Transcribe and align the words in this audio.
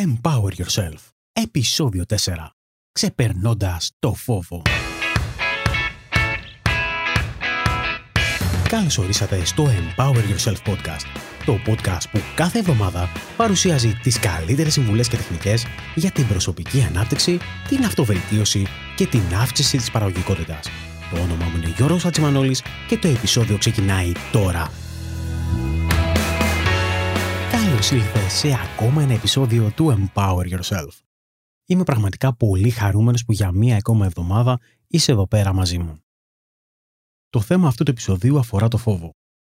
Empower 0.00 0.50
Yourself, 0.56 0.98
επεισόδιο 1.32 2.04
4. 2.08 2.16
Ξεπερνώντας 2.92 3.90
το 3.98 4.14
φόβο. 4.14 4.62
Καλώς 8.68 8.98
ορίσατε 8.98 9.44
στο 9.44 9.66
Empower 9.66 10.14
Yourself 10.14 10.72
Podcast, 10.72 11.06
το 11.46 11.58
podcast 11.66 12.10
που 12.12 12.20
κάθε 12.34 12.58
εβδομάδα 12.58 13.08
παρουσιάζει 13.36 13.92
τις 14.02 14.18
καλύτερες 14.18 14.72
συμβουλές 14.72 15.08
και 15.08 15.16
τεχνικές 15.16 15.66
για 15.94 16.10
την 16.10 16.26
προσωπική 16.26 16.82
ανάπτυξη, 16.82 17.38
την 17.68 17.84
αυτοβελτίωση 17.84 18.66
και 18.96 19.06
την 19.06 19.22
αύξηση 19.42 19.76
της 19.76 19.90
παραγωγικότητας. 19.90 20.68
Το 21.10 21.16
όνομά 21.16 21.44
μου 21.44 21.56
είναι 21.56 21.72
Γιώργος 21.76 22.04
Ατσιμανόλης 22.04 22.62
και 22.88 22.98
το 22.98 23.08
επεισόδιο 23.08 23.58
ξεκινάει 23.58 24.12
τώρα. 24.32 24.70
Καλώς 27.88 28.04
ήρθες 28.04 28.32
σε 28.32 28.48
ακόμα 28.52 29.02
ένα 29.02 29.12
επεισόδιο 29.12 29.70
του 29.70 30.10
Empower 30.14 30.44
Yourself. 30.50 30.88
Είμαι 31.66 31.84
πραγματικά 31.84 32.34
πολύ 32.34 32.70
χαρούμενος 32.70 33.24
που 33.24 33.32
για 33.32 33.52
μία 33.52 33.76
ακόμα 33.76 34.04
εβδομάδα 34.04 34.60
είσαι 34.86 35.12
εδώ 35.12 35.26
πέρα 35.26 35.52
μαζί 35.52 35.78
μου. 35.78 35.98
Το 37.30 37.40
θέμα 37.40 37.68
αυτού 37.68 37.82
του 37.84 37.90
επεισοδίου 37.90 38.38
αφορά 38.38 38.68
το 38.68 38.76
φόβο. 38.76 39.10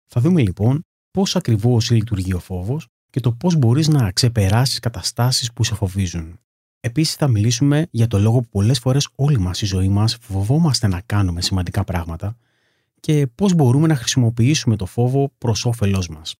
Θα 0.09 0.21
δούμε 0.21 0.41
λοιπόν 0.41 0.85
πώς 1.11 1.35
ακριβώς 1.35 1.89
λειτουργεί 1.89 2.33
ο 2.33 2.39
φόβος 2.39 2.87
και 3.09 3.19
το 3.19 3.31
πώς 3.31 3.55
μπορείς 3.55 3.87
να 3.87 4.11
ξεπεράσεις 4.11 4.79
καταστάσεις 4.79 5.53
που 5.53 5.63
σε 5.63 5.75
φοβίζουν. 5.75 6.39
Επίσης 6.79 7.15
θα 7.15 7.27
μιλήσουμε 7.27 7.87
για 7.91 8.07
το 8.07 8.19
λόγο 8.19 8.39
που 8.39 8.49
πολλές 8.49 8.79
φορές 8.79 9.09
όλοι 9.15 9.39
μας 9.39 9.57
στη 9.57 9.65
ζωή 9.65 9.89
μας 9.89 10.17
φοβόμαστε 10.21 10.87
να 10.87 11.01
κάνουμε 11.01 11.41
σημαντικά 11.41 11.83
πράγματα 11.83 12.37
και 12.99 13.27
πώς 13.27 13.53
μπορούμε 13.53 13.87
να 13.87 13.95
χρησιμοποιήσουμε 13.95 14.75
το 14.75 14.85
φόβο 14.85 15.31
προς 15.37 15.65
όφελός 15.65 16.09
μας. 16.09 16.35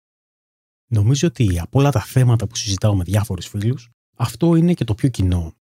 Νομίζω 0.93 1.27
ότι 1.27 1.59
από 1.59 1.79
όλα 1.79 1.91
τα 1.91 2.02
θέματα 2.02 2.47
που 2.47 2.55
συζητάω 2.55 2.95
με 2.95 3.03
διάφορους 3.03 3.47
φίλους, 3.47 3.89
αυτό 4.15 4.55
είναι 4.55 4.73
και 4.73 4.84
το 4.84 4.93
πιο 4.93 5.09
κοινό. 5.09 5.53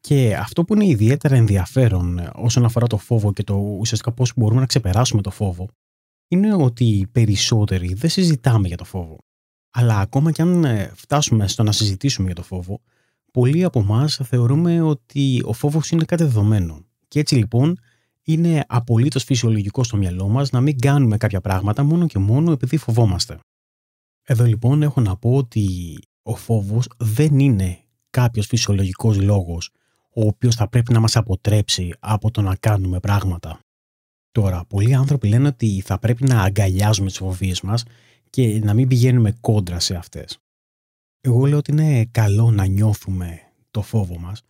Και 0.00 0.36
αυτό 0.36 0.64
που 0.64 0.74
είναι 0.74 0.86
ιδιαίτερα 0.86 1.36
ενδιαφέρον 1.36 2.18
ε, 2.18 2.30
όσον 2.34 2.64
αφορά 2.64 2.86
το 2.86 2.96
φόβο 2.96 3.32
και 3.32 3.42
το 3.42 3.54
ουσιαστικά 3.54 4.12
πώς 4.12 4.32
μπορούμε 4.36 4.60
να 4.60 4.66
ξεπεράσουμε 4.66 5.22
το 5.22 5.30
φόβο, 5.30 5.68
είναι 6.28 6.54
ότι 6.54 6.84
οι 6.84 7.06
περισσότεροι 7.06 7.94
δεν 7.94 8.10
συζητάμε 8.10 8.68
για 8.68 8.76
το 8.76 8.84
φόβο. 8.84 9.18
Αλλά 9.70 9.98
ακόμα 9.98 10.32
και 10.32 10.42
αν 10.42 10.64
ε, 10.64 10.92
φτάσουμε 10.94 11.48
στο 11.48 11.62
να 11.62 11.72
συζητήσουμε 11.72 12.26
για 12.26 12.36
το 12.36 12.42
φόβο, 12.42 12.80
πολλοί 13.32 13.64
από 13.64 13.80
εμάς 13.80 14.20
θεωρούμε 14.24 14.80
ότι 14.80 15.42
ο 15.44 15.52
φόβος 15.52 15.90
είναι 15.90 16.04
κάτι 16.04 16.22
δεδομένο. 16.22 16.84
Και 17.08 17.20
έτσι 17.20 17.34
λοιπόν 17.34 17.78
είναι 18.22 18.64
απολύτως 18.68 19.24
φυσιολογικό 19.24 19.84
στο 19.84 19.96
μυαλό 19.96 20.28
μας 20.28 20.50
να 20.50 20.60
μην 20.60 20.78
κάνουμε 20.78 21.16
κάποια 21.16 21.40
πράγματα 21.40 21.82
μόνο 21.82 22.06
και 22.06 22.18
μόνο 22.18 22.52
επειδή 22.52 22.76
φοβόμαστε. 22.76 23.38
Εδώ 24.30 24.44
λοιπόν 24.44 24.82
έχω 24.82 25.00
να 25.00 25.16
πω 25.16 25.34
ότι 25.34 25.98
ο 26.22 26.34
φόβος 26.34 26.88
δεν 26.96 27.38
είναι 27.38 27.78
κάποιος 28.10 28.46
φυσιολογικός 28.46 29.20
λόγος 29.20 29.70
ο 30.14 30.26
οποίος 30.26 30.54
θα 30.54 30.68
πρέπει 30.68 30.92
να 30.92 31.00
μας 31.00 31.16
αποτρέψει 31.16 31.92
από 31.98 32.30
το 32.30 32.42
να 32.42 32.56
κάνουμε 32.56 33.00
πράγματα. 33.00 33.60
Τώρα, 34.32 34.64
πολλοί 34.64 34.94
άνθρωποι 34.94 35.28
λένε 35.28 35.48
ότι 35.48 35.82
θα 35.84 35.98
πρέπει 35.98 36.24
να 36.24 36.42
αγκαλιάζουμε 36.42 37.08
τις 37.08 37.16
φοβίες 37.16 37.60
μας 37.60 37.84
και 38.30 38.58
να 38.62 38.74
μην 38.74 38.88
πηγαίνουμε 38.88 39.32
κόντρα 39.40 39.80
σε 39.80 39.94
αυτές. 39.94 40.38
Εγώ 41.20 41.46
λέω 41.46 41.58
ότι 41.58 41.72
είναι 41.72 42.04
καλό 42.04 42.50
να 42.50 42.66
νιώθουμε 42.66 43.40
το 43.70 43.82
φόβο 43.82 44.18
μας, 44.18 44.42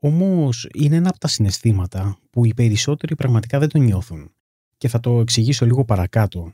όμως 0.00 0.68
είναι 0.74 0.96
ένα 0.96 1.08
από 1.08 1.18
τα 1.18 1.28
συναισθήματα 1.28 2.18
που 2.30 2.44
οι 2.44 2.54
περισσότεροι 2.54 3.14
πραγματικά 3.14 3.58
δεν 3.58 3.68
το 3.68 3.78
νιώθουν. 3.78 4.32
Και 4.76 4.88
θα 4.88 5.00
το 5.00 5.20
εξηγήσω 5.20 5.66
λίγο 5.66 5.84
παρακάτω 5.84 6.52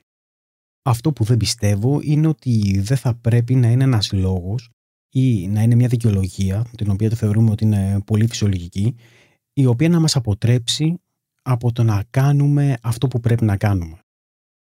αυτό 0.84 1.12
που 1.12 1.24
δεν 1.24 1.36
πιστεύω 1.36 2.00
είναι 2.02 2.26
ότι 2.26 2.80
δεν 2.80 2.96
θα 2.96 3.14
πρέπει 3.14 3.54
να 3.54 3.68
είναι 3.70 3.84
ένας 3.84 4.12
λόγος 4.12 4.70
ή 5.08 5.48
να 5.48 5.62
είναι 5.62 5.74
μια 5.74 5.88
δικαιολογία, 5.88 6.66
την 6.76 6.90
οποία 6.90 7.08
το 7.10 7.16
θεωρούμε 7.16 7.50
ότι 7.50 7.64
είναι 7.64 8.02
πολύ 8.06 8.26
φυσιολογική, 8.26 8.94
η 9.52 9.66
οποία 9.66 9.88
να 9.88 10.00
μας 10.00 10.16
αποτρέψει 10.16 10.94
από 11.42 11.72
το 11.72 11.82
να 11.82 12.04
κάνουμε 12.10 12.76
αυτό 12.82 13.08
που 13.08 13.20
πρέπει 13.20 13.44
να 13.44 13.56
κάνουμε. 13.56 13.98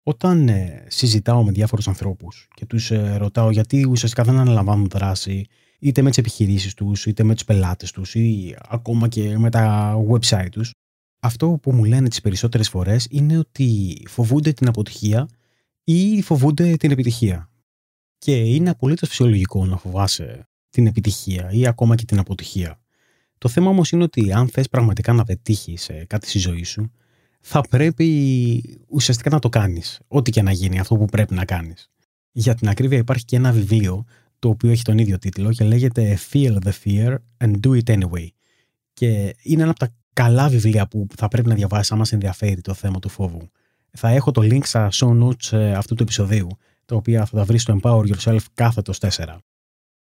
Όταν 0.03 0.47
ε, 0.47 0.85
συζητάω 0.87 1.43
με 1.43 1.51
διάφορους 1.51 1.87
ανθρώπους 1.87 2.47
και 2.55 2.65
τους 2.65 2.91
ε, 2.91 3.15
ρωτάω 3.17 3.51
γιατί 3.51 3.85
ουσιαστικά 3.85 4.23
δεν 4.23 4.39
αναλαμβάνουν 4.39 4.87
δράση 4.87 5.45
είτε 5.79 6.01
με 6.01 6.09
τις 6.09 6.17
επιχειρήσεις 6.17 6.73
τους, 6.73 7.05
είτε 7.05 7.23
με 7.23 7.33
τους 7.33 7.43
πελάτες 7.43 7.91
τους 7.91 8.15
ή 8.15 8.55
ακόμα 8.67 9.07
και 9.07 9.37
με 9.37 9.49
τα 9.49 9.95
website 10.09 10.49
τους, 10.51 10.71
αυτό 11.19 11.59
που 11.61 11.71
μου 11.71 11.83
λένε 11.83 12.09
τις 12.09 12.21
περισσότερες 12.21 12.69
φορές 12.69 13.07
είναι 13.09 13.37
ότι 13.37 13.97
φοβούνται 14.09 14.51
την 14.51 14.67
αποτυχία 14.67 15.27
ή 15.83 16.21
φοβούνται 16.21 16.75
την 16.75 16.91
επιτυχία. 16.91 17.49
Και 18.17 18.35
είναι 18.35 18.69
απολύτως 18.69 19.09
φυσιολογικό 19.09 19.65
να 19.65 19.77
φοβάσαι 19.77 20.47
την 20.69 20.87
επιτυχία 20.87 21.49
ή 21.51 21.67
ακόμα 21.67 21.95
και 21.95 22.05
την 22.05 22.19
αποτυχία. 22.19 22.81
Το 23.37 23.49
θέμα 23.49 23.69
όμως 23.69 23.91
είναι 23.91 24.03
ότι 24.03 24.33
αν 24.33 24.47
θες 24.47 24.69
πραγματικά 24.69 25.13
να 25.13 25.23
πετύχεις 25.23 25.89
κάτι 26.07 26.27
στη 26.27 26.39
ζωή 26.39 26.63
σου, 26.63 26.91
θα 27.41 27.61
πρέπει 27.61 28.79
ουσιαστικά 28.87 29.29
να 29.29 29.39
το 29.39 29.49
κάνεις, 29.49 29.99
ό,τι 30.07 30.31
και 30.31 30.41
να 30.41 30.51
γίνει 30.51 30.79
αυτό 30.79 30.95
που 30.95 31.05
πρέπει 31.05 31.33
να 31.33 31.45
κάνεις. 31.45 31.91
Για 32.31 32.55
την 32.55 32.69
ακρίβεια 32.69 32.97
υπάρχει 32.97 33.25
και 33.25 33.35
ένα 33.35 33.51
βιβλίο 33.51 34.05
το 34.39 34.49
οποίο 34.49 34.71
έχει 34.71 34.81
τον 34.81 34.97
ίδιο 34.97 35.17
τίτλο 35.17 35.51
και 35.51 35.63
λέγεται 35.63 36.17
Feel 36.31 36.57
the 36.59 36.71
Fear 36.83 37.15
and 37.37 37.53
Do 37.59 37.81
It 37.83 37.97
Anyway. 37.97 38.27
Και 38.93 39.35
είναι 39.41 39.61
ένα 39.61 39.71
από 39.71 39.79
τα 39.79 39.95
καλά 40.13 40.49
βιβλία 40.49 40.87
που 40.87 41.07
θα 41.15 41.27
πρέπει 41.27 41.47
να 41.47 41.55
διαβάσεις 41.55 41.91
άμα 41.91 42.05
σε 42.05 42.13
ενδιαφέρει 42.13 42.61
το 42.61 42.73
θέμα 42.73 42.99
του 42.99 43.09
φόβου. 43.09 43.49
Θα 43.97 44.09
έχω 44.09 44.31
το 44.31 44.41
link 44.41 44.63
στα 44.63 44.89
show 44.91 45.23
notes 45.23 45.51
ε, 45.51 45.73
αυτού 45.73 45.95
του 45.95 46.03
επεισοδίου, 46.03 46.47
τα 46.85 46.95
οποία 46.95 47.25
θα 47.25 47.37
τα 47.37 47.43
βρεις 47.43 47.61
στο 47.61 47.79
Empower 47.81 48.13
Yourself 48.13 48.39
κάθετος 48.53 48.97
4. 49.01 49.37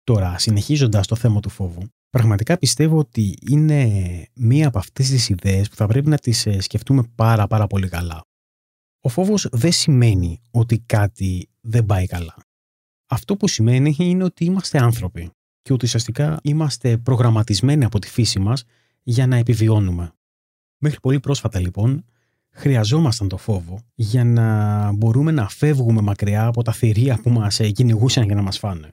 Τώρα, 0.04 0.38
συνεχίζοντας 0.38 1.06
το 1.06 1.16
θέμα 1.16 1.41
του 1.41 1.48
φόβου, 1.48 1.82
πραγματικά 2.10 2.59
πιστεύω 2.59 2.98
ότι 2.98 3.38
είναι 3.50 3.91
μία 4.34 4.66
από 4.66 4.78
αυτές 4.78 5.09
τις 5.09 5.28
ιδέες 5.28 5.69
που 5.69 5.76
θα 5.76 5.87
πρέπει 5.87 6.09
να 6.09 6.19
τις 6.19 6.47
ε, 6.47 6.60
σκεφτούμε 6.60 7.03
πάρα 7.15 7.47
πάρα 7.47 7.66
πολύ 7.66 7.88
καλά. 7.88 8.25
Ο 9.00 9.09
φόβος 9.09 9.48
δεν 9.53 9.72
σημαίνει 9.72 10.41
ότι 10.50 10.78
κάτι 10.78 11.49
δεν 11.60 11.87
πάει 11.87 12.06
καλά. 12.06 12.37
Αυτό 13.06 13.37
που 13.37 13.49
σημαίνει 13.49 13.97
είναι 13.99 14.25
ότι 14.25 14.44
είμαστε 14.44 14.78
άνθρωποι 14.78 15.31
και 15.62 15.72
ότι 15.72 15.84
ουσιαστικά 15.84 16.38
είμαστε 16.43 16.99
προγραμματισμένοι 16.99 17.84
από 17.84 17.99
τη 17.99 18.09
φύση 18.09 18.38
μας 18.38 18.64
για 19.03 19.26
να 19.26 19.37
επιβιώνουμε. 19.37 20.12
Μέχρι 20.78 21.00
πολύ 21.00 21.20
πρόσφατα 21.20 21.60
λοιπόν 21.60 22.04
χρειαζόμασταν 22.53 23.29
το 23.29 23.37
φόβο 23.37 23.79
για 23.95 24.25
να 24.25 24.93
μπορούμε 24.93 25.31
να 25.31 25.49
φεύγουμε 25.49 26.01
μακριά 26.01 26.47
από 26.47 26.63
τα 26.63 26.73
θηρία 26.73 27.21
που 27.23 27.31
μας 27.31 27.61
κυνηγούσαν 27.73 28.25
για 28.25 28.35
να 28.35 28.43
μας 28.43 28.59
φάνε. 28.59 28.89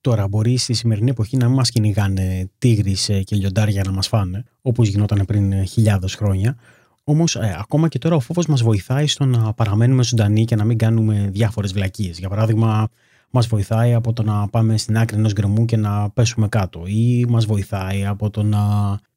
Τώρα 0.00 0.28
μπορεί 0.28 0.56
στη 0.56 0.72
σημερινή 0.72 1.10
εποχή 1.10 1.36
να 1.36 1.46
μην 1.46 1.56
μας 1.56 1.70
κυνηγάνε 1.70 2.50
τίγρεις 2.58 3.10
και 3.24 3.36
λιοντάρια 3.36 3.82
να 3.86 3.92
μας 3.92 4.08
φάνε, 4.08 4.44
όπως 4.62 4.88
γινόταν 4.88 5.24
πριν 5.26 5.66
χιλιάδες 5.66 6.14
χρόνια, 6.14 6.56
όμως 7.04 7.36
ε, 7.36 7.56
ακόμα 7.58 7.88
και 7.88 7.98
τώρα 7.98 8.16
ο 8.16 8.20
φόβος 8.20 8.46
μας 8.46 8.62
βοηθάει 8.62 9.06
στο 9.06 9.24
να 9.24 9.52
παραμένουμε 9.52 10.02
ζωντανοί 10.02 10.44
και 10.44 10.56
να 10.56 10.64
μην 10.64 10.78
κάνουμε 10.78 11.28
διάφορες 11.32 11.72
βλακίες. 11.72 12.18
Για 12.18 12.28
παράδειγμα, 12.28 12.88
μας 13.30 13.46
βοηθάει 13.46 13.94
από 13.94 14.12
το 14.12 14.22
να 14.22 14.48
πάμε 14.48 14.76
στην 14.76 14.98
άκρη 14.98 15.16
ενός 15.16 15.32
γκρεμού 15.32 15.64
και 15.64 15.76
να 15.76 16.10
πέσουμε 16.10 16.48
κάτω 16.48 16.82
ή 16.86 17.26
μας 17.28 17.46
βοηθάει 17.46 18.06
από 18.06 18.30
το 18.30 18.42
να 18.42 18.60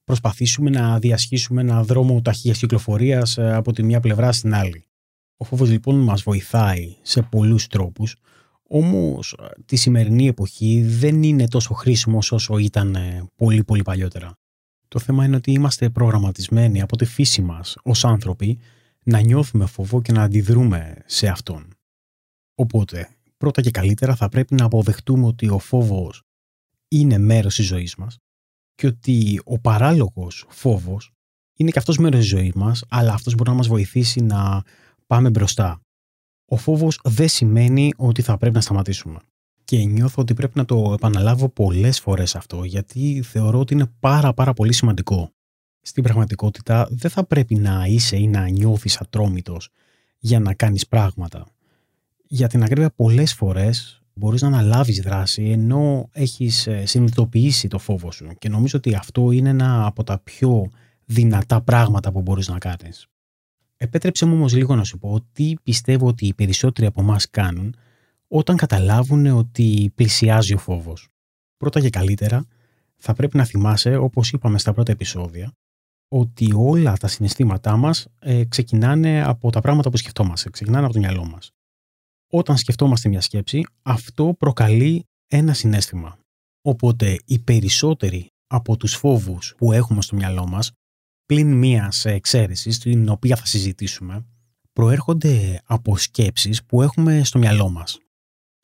προσπαθήσουμε 0.08 0.70
να 0.70 1.00
διασχίσουμε 1.00 1.62
ένα 1.62 1.84
δρόμο 1.84 2.22
ταχείας 2.22 2.58
κυκλοφορίας 2.58 3.38
ε, 3.38 3.54
από 3.54 3.72
τη 3.72 3.84
μία 3.84 4.00
πλευρά 4.00 4.32
στην 4.32 4.54
άλλη. 4.54 4.86
Ο 5.38 5.46
φόβος 5.46 5.70
λοιπόν 5.70 6.00
μας 6.00 6.22
βοηθάει 6.22 6.96
σε 7.02 7.22
πολλούς 7.22 7.68
τρόπους, 7.68 8.16
όμως 8.64 9.36
ε, 9.40 9.46
τη 9.66 9.76
σημερινή 9.76 10.28
εποχή 10.28 10.82
δεν 10.82 11.24
είναι 11.24 11.48
τόσο 11.48 11.74
χρήσιμος 11.74 12.32
όσο 12.32 12.58
ήταν 12.58 12.96
ε, 12.96 13.30
πολύ 13.36 13.64
πολύ 13.64 13.82
παλιότερα. 13.82 14.38
Το 14.88 15.00
θέμα 15.00 15.26
είναι 15.26 15.36
ότι 15.36 15.52
είμαστε 15.52 15.90
προγραμματισμένοι 15.90 16.82
από 16.82 16.98
τη 16.98 17.06
φύση 17.06 17.42
μας 17.42 17.76
ως 17.84 18.06
άνθρωποι 18.06 18.60
να 19.04 19.20
νιώθουμε 19.20 19.66
φόβο 19.66 20.02
και 20.02 20.12
να 20.12 20.24
αντιδρούμε 20.24 20.96
σε 21.06 21.28
αυτόν. 21.28 21.68
Οπότε, 22.56 23.10
πρώτα 23.38 23.62
και 23.62 23.72
καλύτερα 23.72 24.16
θα 24.16 24.30
πρέπει 24.30 24.56
να 24.56 24.66
αποδεχτούμε 24.66 25.26
ότι 25.26 25.50
ο 25.50 25.60
φόβος 25.60 26.24
είναι 26.88 27.18
μέρος 27.18 27.56
της 27.56 27.66
ζωής 27.66 27.96
μας 27.96 28.18
και 28.78 28.88
ότι 28.88 29.42
ο 29.44 29.60
παράλογος 29.60 30.46
φόβος 30.50 31.12
είναι 31.54 31.72
και 31.72 31.80
αυτός 31.80 31.98
μέρος 31.98 32.20
της 32.20 32.28
ζωής 32.28 32.54
μας, 32.54 32.84
αλλά 32.90 33.14
αυτός 33.14 33.36
μπορεί 33.36 33.50
να 33.50 33.56
μας 33.56 33.68
βοηθήσει 33.68 34.22
να 34.22 34.64
πάμε 35.08 35.30
μπροστά. 35.30 35.82
Ο 36.46 36.58
φόβος 36.58 37.00
δεν 37.04 37.28
σημαίνει 37.28 37.94
ότι 37.98 38.22
θα 38.22 38.38
πρέπει 38.38 38.56
να 38.56 38.62
σταματήσουμε. 38.62 39.20
Και 39.64 39.84
νιώθω 39.84 40.22
ότι 40.22 40.34
πρέπει 40.34 40.58
να 40.58 40.66
το 40.66 40.92
επαναλάβω 40.94 41.50
πολλές 41.50 42.00
φορές 42.00 42.36
αυτό, 42.36 42.64
γιατί 42.64 43.22
θεωρώ 43.22 43.60
ότι 43.60 43.74
είναι 43.74 43.92
πάρα 44.00 44.34
πάρα 44.34 44.54
πολύ 44.54 44.74
σημαντικό. 44.74 45.32
Στην 45.82 46.04
πραγματικότητα 46.04 46.88
δεν 46.92 47.12
θα 47.12 47.24
πρέπει 47.24 47.56
να 47.56 47.86
είσαι 47.86 48.18
ή 48.18 48.28
να 48.28 48.48
νιώθεις 48.48 48.98
ατρόμητος 48.98 49.70
για 50.20 50.40
να 50.40 50.54
κάνεις 50.54 50.88
πράγματα. 50.88 51.46
Για 52.28 52.48
την 52.48 52.64
ακρίβεια 52.64 52.92
πολλές 52.92 53.34
φορές 53.34 53.97
μπορείς 54.18 54.42
να 54.42 54.48
αναλάβεις 54.48 55.02
δράση 55.02 55.44
ενώ 55.44 56.10
έχεις 56.12 56.68
ε, 56.68 56.86
συνειδητοποιήσει 56.86 57.68
το 57.68 57.78
φόβο 57.78 58.12
σου 58.12 58.28
και 58.40 58.50
νομίζω 58.50 58.78
ότι 58.78 58.96
αυτό 58.96 59.32
είναι 59.32 59.50
ένα 59.50 59.86
από 59.86 60.04
τα 60.04 60.20
πιο 60.20 60.70
δυνατά 61.06 61.62
πράγματα 61.62 62.12
που 62.12 62.22
μπορείς 62.22 62.48
να 62.48 62.58
κάνεις. 62.58 63.08
Επέτρεψε 63.78 64.26
μου 64.26 64.34
όμως 64.34 64.54
λίγο 64.54 64.76
να 64.76 64.84
σου 64.84 64.98
πω 64.98 65.20
τι 65.32 65.54
πιστεύω 65.64 66.08
ότι 66.08 66.26
οι 66.26 66.34
περισσότεροι 66.34 66.88
από 66.88 67.02
εμάς 67.02 67.30
κάνουν 67.30 67.76
όταν 68.28 68.56
καταλάβουν 68.56 69.26
ότι 69.26 69.92
πλησιάζει 69.96 70.54
ο 70.54 70.58
φόβος. 70.58 71.08
Πρώτα 71.58 71.80
και 71.80 71.90
καλύτερα, 71.90 72.46
θα 72.98 73.14
πρέπει 73.14 73.38
να 73.38 73.46
θυμάσαι, 73.46 73.96
όπως 73.96 74.32
είπαμε 74.32 74.60
στα 74.60 74.74
πρώτα 74.74 74.92
επεισόδια, 74.92 75.54
ότι 76.08 76.54
όλα 76.56 76.98
τα 76.98 77.08
συναισθήματά 77.08 77.78
μας 77.78 78.08
ε, 78.20 78.46
ξεκινάνε 78.46 79.24
από 79.24 79.50
τα 79.52 79.62
πράγματα 79.62 79.90
που 79.90 79.98
σκεφτόμαστε, 79.98 80.50
ξεκινάνε 80.50 80.86
από 80.86 80.94
το 80.94 81.00
μυαλό 81.00 81.26
μας. 81.26 81.52
Όταν 82.30 82.58
σκεφτόμαστε 82.58 83.10
μια 83.10 83.22
σκέψη, 83.22 83.66
αυτό 83.82 84.36
προκαλεί 84.40 85.06
ένα 85.28 85.54
συνέστημα. 85.54 86.20
Οπότε 86.62 87.20
οι 87.26 87.40
περισσότεροι 87.40 88.28
από 88.48 88.78
τους 88.78 88.94
φόβους 88.94 89.54
που 89.58 89.72
έχουμε 89.72 90.02
στο 90.02 90.16
μυαλό 90.16 90.48
μας, 90.48 90.72
πλην 91.26 91.54
μίας 91.54 92.06
εξαίρεσης, 92.06 92.80
την 92.80 93.10
οποία 93.10 93.36
θα 93.36 93.46
συζητήσουμε, 93.46 94.26
προέρχονται 94.74 95.62
από 95.66 95.98
σκέψεις 95.98 96.64
που 96.64 96.82
έχουμε 96.82 97.24
στο 97.24 97.40
μυαλό 97.40 97.70
μας. 97.70 98.00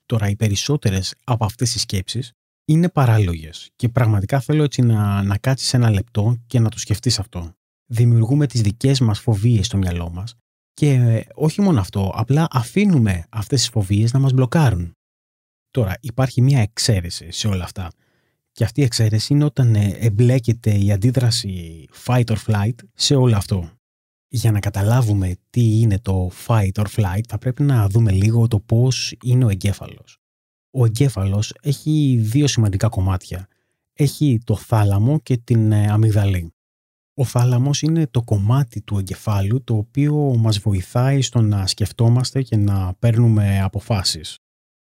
Τώρα, 0.05 0.29
οι 0.29 0.35
περισσότερες 0.35 1.15
από 1.23 1.45
αυτές 1.45 1.71
τις 1.71 1.81
σκέψεις 1.81 2.31
είναι 2.65 2.89
παράλογες 2.89 3.69
και 3.75 3.89
πραγματικά 3.89 4.39
θέλω 4.39 4.63
έτσι 4.63 4.81
να, 4.81 5.23
να 5.23 5.37
κάτσεις 5.37 5.73
ένα 5.73 5.89
λεπτό 5.89 6.37
και 6.47 6.59
να 6.59 6.69
το 6.69 6.79
σκεφτείς 6.79 7.19
αυτό. 7.19 7.53
Δημιουργούμε 7.85 8.47
τις 8.47 8.61
δικές 8.61 8.99
μας 8.99 9.19
φοβίες 9.19 9.65
στο 9.65 9.77
μυαλό 9.77 10.09
μας 10.09 10.35
και 10.73 10.91
ε, 10.93 11.23
όχι 11.33 11.61
μόνο 11.61 11.79
αυτό, 11.79 12.11
απλά 12.15 12.47
αφήνουμε 12.51 13.25
αυτές 13.29 13.59
τις 13.59 13.69
φοβίες 13.69 14.13
να 14.13 14.19
μας 14.19 14.33
μπλοκάρουν. 14.33 14.91
Τώρα, 15.71 15.93
υπάρχει 15.99 16.41
μια 16.41 16.61
εξαίρεση 16.61 17.31
σε 17.31 17.47
όλα 17.47 17.63
αυτά. 17.63 17.91
Και 18.51 18.63
αυτή 18.63 18.81
η 18.81 18.83
εξαίρεση 18.83 19.33
είναι 19.33 19.43
όταν 19.43 19.75
ε, 19.75 19.97
εμπλέκεται 19.99 20.71
η 20.77 20.91
αντίδραση 20.91 21.85
fight 22.05 22.23
or 22.25 22.37
flight 22.47 22.75
σε 22.93 23.15
όλο 23.15 23.35
αυτό. 23.35 23.69
Για 24.27 24.51
να 24.51 24.59
καταλάβουμε 24.59 25.35
τι 25.49 25.79
είναι 25.79 25.99
το 25.99 26.31
fight 26.47 26.71
or 26.73 26.85
flight 26.95 27.21
θα 27.27 27.37
πρέπει 27.37 27.63
να 27.63 27.89
δούμε 27.89 28.11
λίγο 28.11 28.47
το 28.47 28.59
πώς 28.59 29.15
είναι 29.23 29.45
ο 29.45 29.49
εγκέφαλος. 29.49 30.17
Ο 30.71 30.85
εγκέφαλος 30.85 31.53
έχει 31.61 32.17
δύο 32.19 32.47
σημαντικά 32.47 32.89
κομμάτια. 32.89 33.47
Έχει 33.93 34.39
το 34.43 34.55
θάλαμο 34.55 35.19
και 35.19 35.37
την 35.37 35.71
ε, 35.71 35.91
αμυγδαλή. 35.91 36.53
Ο 37.15 37.23
θάλαμος 37.25 37.81
είναι 37.81 38.07
το 38.07 38.21
κομμάτι 38.21 38.81
του 38.81 38.97
εγκεφάλου 38.97 39.63
το 39.63 39.75
οποίο 39.75 40.35
μας 40.37 40.59
βοηθάει 40.59 41.21
στο 41.21 41.41
να 41.41 41.67
σκεφτόμαστε 41.67 42.41
και 42.41 42.55
να 42.55 42.93
παίρνουμε 42.99 43.61
αποφάσεις. 43.61 44.37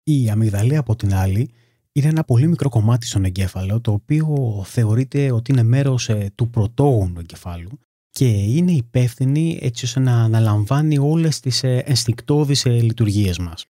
Η 0.04 0.30
αμυγδαλή 0.30 0.76
από 0.76 0.96
την 0.96 1.14
άλλη 1.14 1.50
είναι 1.92 2.08
ένα 2.08 2.24
πολύ 2.24 2.48
μικρό 2.48 2.70
κομμάτι 2.70 3.06
στον 3.06 3.26
εγκέφαλο 3.26 3.82
το 3.82 3.92
οποίο 3.92 4.62
θεωρείται 4.66 5.32
ότι 5.32 5.52
είναι 5.52 5.64
μέρος 5.64 6.10
ε, 6.10 6.32
του 6.36 6.50
πρωτόγονου 6.50 7.20
εγκεφάλου 7.20 7.80
και 8.10 8.28
είναι 8.28 8.72
υπεύθυνη 8.72 9.60
έτσι 9.62 9.86
ώστε 9.86 10.00
να 10.00 10.24
αναλαμβάνει 10.24 10.98
όλες 10.98 11.40
τις 11.40 11.64
ε, 11.64 11.84
ενστικτώδεις 11.86 12.66
ε, 12.66 12.70
λειτουργίες 12.70 13.40
μας. 13.40 13.66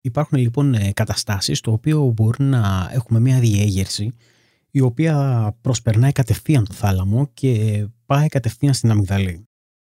Υπάρχουν 0.00 0.38
λοιπόν 0.38 0.92
καταστάσεις 0.92 1.60
το 1.60 1.72
οποίο 1.72 2.12
μπορεί 2.16 2.44
να 2.44 2.90
έχουμε 2.92 3.20
μια 3.20 3.40
διέγερση 3.40 4.12
η 4.70 4.80
οποία 4.80 5.56
προσπερνάει 5.60 6.12
κατευθείαν 6.12 6.64
το 6.64 6.74
θάλαμο 6.74 7.30
και 7.34 7.86
πάει 8.06 8.28
κατευθείαν 8.28 8.74
στην 8.74 8.90
αμυγδαλή. 8.90 9.48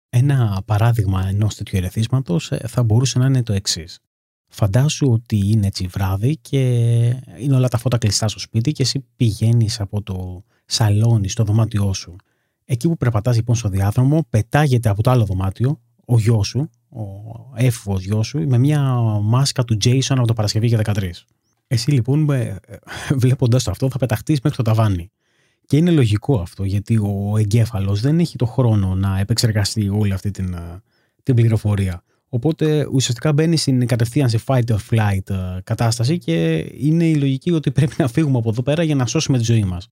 Ένα 0.09 0.63
παράδειγμα 0.65 1.29
ενός 1.29 1.55
τέτοιου 1.55 1.77
ερεθίσματος 1.77 2.53
θα 2.67 2.83
μπορούσε 2.83 3.19
να 3.19 3.27
είναι 3.27 3.43
το 3.43 3.53
εξής. 3.53 4.01
Φαντάσου 4.49 5.11
ότι 5.11 5.51
είναι 5.51 5.67
έτσι 5.67 5.87
βράδυ 5.87 6.37
και 6.37 6.59
είναι 7.39 7.57
όλα 7.57 7.69
τα 7.69 7.79
φώτα 7.79 7.99
κλειστά 7.99 8.29
στο 8.29 8.39
σπίτι 8.39 8.73
και 8.73 8.83
εσύ 8.83 9.05
πηγαίνεις 9.17 9.81
από 9.81 10.03
το 10.03 10.45
σαλόνι 10.65 11.29
στο 11.29 11.45
δωμάτιό 11.45 11.93
σου. 11.93 12.17
Εκεί 12.65 12.89
που 12.89 12.97
περπατάς 12.97 13.37
λοιπόν 13.37 13.57
στο 13.57 13.69
διάδρομο 13.69 14.27
πετάγεται 14.31 14.89
από 14.89 15.03
το 15.03 15.11
άλλο 15.11 15.25
δωμάτιο 15.25 15.81
ο 16.07 16.19
γιος 16.19 16.47
σου, 16.47 16.71
ο 16.89 17.03
έφηβος 17.55 18.05
γιος 18.05 18.27
σου 18.27 18.49
με 18.49 18.59
μια 18.59 18.83
μάσκα 19.23 19.65
του 19.65 19.77
Jason 19.85 20.17
από 20.17 20.27
το 20.27 20.33
Παρασκευή 20.33 20.69
και 20.69 20.79
13. 20.85 21.11
Εσύ 21.73 21.91
λοιπόν 21.91 22.29
βλέποντα 23.25 23.59
το 23.65 23.71
αυτό 23.71 23.91
θα 23.91 23.99
πεταχτείς 23.99 24.41
μέχρι 24.41 24.57
το 24.57 24.63
ταβάνι. 24.63 25.11
Και 25.67 25.77
είναι 25.77 25.91
λογικό 25.91 26.41
αυτό 26.41 26.65
γιατί 26.65 26.97
ο 26.97 27.35
εγκέφαλος 27.39 28.01
δεν 28.01 28.19
έχει 28.19 28.37
το 28.37 28.47
χρόνο 28.47 28.95
να 28.95 29.19
επεξεργαστεί 29.19 29.89
όλη 29.89 30.13
αυτή 30.13 30.31
την, 30.31 30.57
την 31.23 31.35
πληροφορία. 31.35 32.03
Οπότε 32.29 32.87
ουσιαστικά 32.93 33.33
μπαίνει 33.33 33.57
στην 33.57 33.87
κατευθείαν 33.87 34.29
σε 34.29 34.41
fight 34.47 34.65
or 34.65 34.77
flight 34.91 35.31
ε, 35.31 35.61
κατάσταση 35.65 36.19
και 36.19 36.67
είναι 36.73 37.05
η 37.05 37.15
λογική 37.15 37.53
ότι 37.53 37.71
πρέπει 37.71 37.95
να 37.99 38.09
φύγουμε 38.09 38.39
από 38.39 38.49
εδώ 38.49 38.63
πέρα 38.63 38.83
για 38.83 38.95
να 38.95 39.07
σώσουμε 39.07 39.39
τη 39.39 39.45
ζωή 39.45 39.65
μας. 39.65 39.89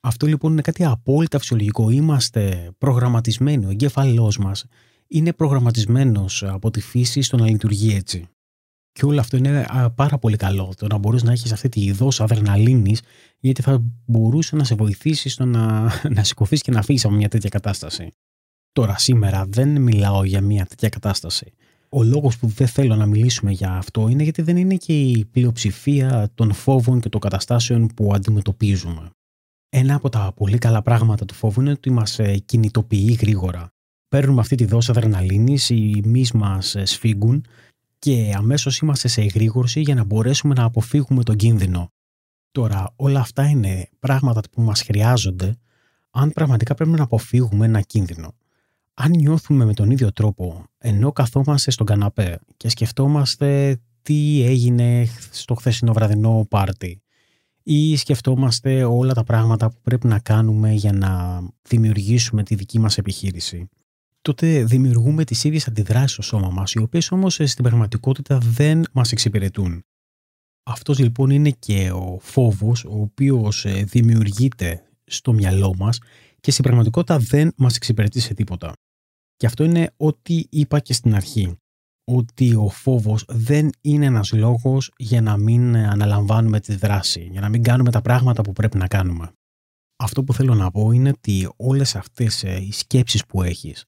Αυτό 0.00 0.26
λοιπόν 0.26 0.52
είναι 0.52 0.60
κάτι 0.60 0.84
απόλυτα 0.84 1.38
φυσιολογικό. 1.38 1.90
Είμαστε 1.90 2.70
προγραμματισμένοι. 2.78 3.66
Ο 3.66 3.70
εγκέφαλός 3.70 4.38
μας 4.38 4.64
είναι 5.06 5.32
προγραμματισμένος 5.32 6.42
από 6.42 6.70
τη 6.70 6.80
φύση 6.80 7.22
στο 7.22 7.36
να 7.36 7.46
λειτουργεί 7.46 7.94
έτσι. 7.94 8.28
Και 8.98 9.04
όλο 9.04 9.20
αυτό 9.20 9.36
είναι 9.36 9.66
πάρα 9.94 10.18
πολύ 10.18 10.36
καλό. 10.36 10.72
Το 10.76 10.86
να 10.86 10.98
μπορείς 10.98 11.22
να 11.22 11.32
έχεις 11.32 11.52
αυτή 11.52 11.68
τη 11.68 11.92
δόση 11.92 12.22
αδρεναλίνης, 12.22 13.00
γιατί 13.38 13.62
θα 13.62 13.82
μπορούσε 14.06 14.56
να 14.56 14.64
σε 14.64 14.74
βοηθήσει 14.74 15.28
στο 15.28 15.44
να, 15.44 15.92
να 16.14 16.24
σηκωθείς 16.24 16.62
και 16.62 16.70
να 16.70 16.82
φύγεις 16.82 17.04
από 17.04 17.14
μια 17.14 17.28
τέτοια 17.28 17.48
κατάσταση. 17.48 18.10
Τώρα, 18.72 18.98
σήμερα 18.98 19.46
δεν 19.48 19.82
μιλάω 19.82 20.24
για 20.24 20.40
μια 20.40 20.66
τέτοια 20.66 20.88
κατάσταση. 20.88 21.52
Ο 21.88 22.02
λόγος 22.02 22.38
που 22.38 22.46
δεν 22.46 22.66
θέλω 22.66 22.96
να 22.96 23.06
μιλήσουμε 23.06 23.50
για 23.50 23.72
αυτό 23.72 24.08
είναι 24.08 24.22
γιατί 24.22 24.42
δεν 24.42 24.56
είναι 24.56 24.74
και 24.74 25.00
η 25.00 25.24
πλειοψηφία 25.24 26.30
των 26.34 26.52
φόβων 26.52 27.00
και 27.00 27.08
των 27.08 27.20
καταστάσεων 27.20 27.86
που 27.86 28.14
αντιμετωπίζουμε. 28.14 29.10
Ένα 29.68 29.94
από 29.94 30.08
τα 30.08 30.32
πολύ 30.36 30.58
καλά 30.58 30.82
πράγματα 30.82 31.24
του 31.24 31.34
φόβου 31.34 31.60
είναι 31.60 31.70
ότι 31.70 31.90
μας 31.90 32.18
ε, 32.18 32.38
κινητοποιεί 32.38 33.18
γρήγορα. 33.20 33.68
Παίρνουμε 34.08 34.40
αυτή 34.40 34.54
τη 34.54 34.64
δόση 34.64 34.90
αδρεναλίνης, 34.90 35.70
οι 35.70 36.00
μυς 36.04 36.32
μας 36.32 36.74
ε, 36.74 36.84
σφίγγουν 36.84 37.44
και 37.98 38.32
αμέσως 38.36 38.78
είμαστε 38.78 39.08
σε 39.08 39.20
εγρήγορση 39.20 39.80
για 39.80 39.94
να 39.94 40.04
μπορέσουμε 40.04 40.54
να 40.54 40.64
αποφύγουμε 40.64 41.22
τον 41.22 41.36
κίνδυνο. 41.36 41.92
Τώρα 42.52 42.92
όλα 42.96 43.20
αυτά 43.20 43.48
είναι 43.48 43.88
πράγματα 43.98 44.40
που 44.52 44.62
μας 44.62 44.82
χρειάζονται 44.82 45.56
αν 46.10 46.32
πραγματικά 46.32 46.74
πρέπει 46.74 46.90
να 46.90 47.02
αποφύγουμε 47.02 47.66
ένα 47.66 47.80
κίνδυνο 47.80 48.34
αν 49.00 49.10
νιώθουμε 49.10 49.64
με 49.64 49.74
τον 49.74 49.90
ίδιο 49.90 50.12
τρόπο 50.12 50.64
ενώ 50.78 51.12
καθόμαστε 51.12 51.70
στον 51.70 51.86
καναπέ 51.86 52.38
και 52.56 52.68
σκεφτόμαστε 52.68 53.78
τι 54.02 54.42
έγινε 54.44 55.06
στο 55.30 55.54
χθεσινό 55.54 55.92
βραδινό 55.92 56.46
πάρτι 56.48 57.02
ή 57.62 57.96
σκεφτόμαστε 57.96 58.84
όλα 58.84 59.14
τα 59.14 59.24
πράγματα 59.24 59.70
που 59.70 59.80
πρέπει 59.82 60.06
να 60.06 60.18
κάνουμε 60.18 60.72
για 60.72 60.92
να 60.92 61.40
δημιουργήσουμε 61.68 62.42
τη 62.42 62.54
δική 62.54 62.78
μας 62.78 62.98
επιχείρηση 62.98 63.68
τότε 64.28 64.64
δημιουργούμε 64.64 65.24
τις 65.24 65.44
ίδιες 65.44 65.68
αντιδράσεις 65.68 66.12
στο 66.12 66.22
σώμα 66.22 66.48
μας 66.48 66.72
οι 66.72 66.78
οποίες 66.78 67.10
όμως 67.10 67.34
στην 67.34 67.64
πραγματικότητα 67.64 68.38
δεν 68.38 68.84
μας 68.92 69.12
εξυπηρετούν. 69.12 69.82
Αυτός 70.62 70.98
λοιπόν 70.98 71.30
είναι 71.30 71.50
και 71.50 71.90
ο 71.90 72.18
φόβος 72.20 72.84
ο 72.84 73.00
οποίος 73.00 73.64
ε, 73.64 73.82
δημιουργείται 73.84 74.82
στο 75.04 75.32
μυαλό 75.32 75.74
μας 75.78 75.98
και 76.40 76.50
στην 76.50 76.64
πραγματικότητα 76.64 77.18
δεν 77.18 77.52
μας 77.56 77.76
εξυπηρετεί 77.76 78.20
σε 78.20 78.34
τίποτα. 78.34 78.72
Και 79.36 79.46
αυτό 79.46 79.64
είναι 79.64 79.90
ό,τι 79.96 80.44
είπα 80.50 80.80
και 80.80 80.92
στην 80.92 81.14
αρχή. 81.14 81.56
Ότι 82.04 82.54
ο 82.54 82.68
φόβος 82.68 83.24
δεν 83.28 83.70
είναι 83.80 84.06
ένας 84.06 84.32
λόγος 84.32 84.92
για 84.96 85.20
να 85.20 85.36
μην 85.36 85.76
αναλαμβάνουμε 85.76 86.60
τη 86.60 86.74
δράση, 86.74 87.28
για 87.30 87.40
να 87.40 87.48
μην 87.48 87.62
κάνουμε 87.62 87.90
τα 87.90 88.00
πράγματα 88.00 88.42
που 88.42 88.52
πρέπει 88.52 88.78
να 88.78 88.86
κάνουμε. 88.86 89.32
Αυτό 89.96 90.24
που 90.24 90.34
θέλω 90.34 90.54
να 90.54 90.70
πω 90.70 90.90
είναι 90.90 91.08
ότι 91.08 91.48
όλες 91.56 91.96
αυτές 91.96 92.44
ε, 92.44 92.56
οι 92.56 92.72
σκέψεις 92.72 93.26
που 93.26 93.42
έχεις, 93.42 93.84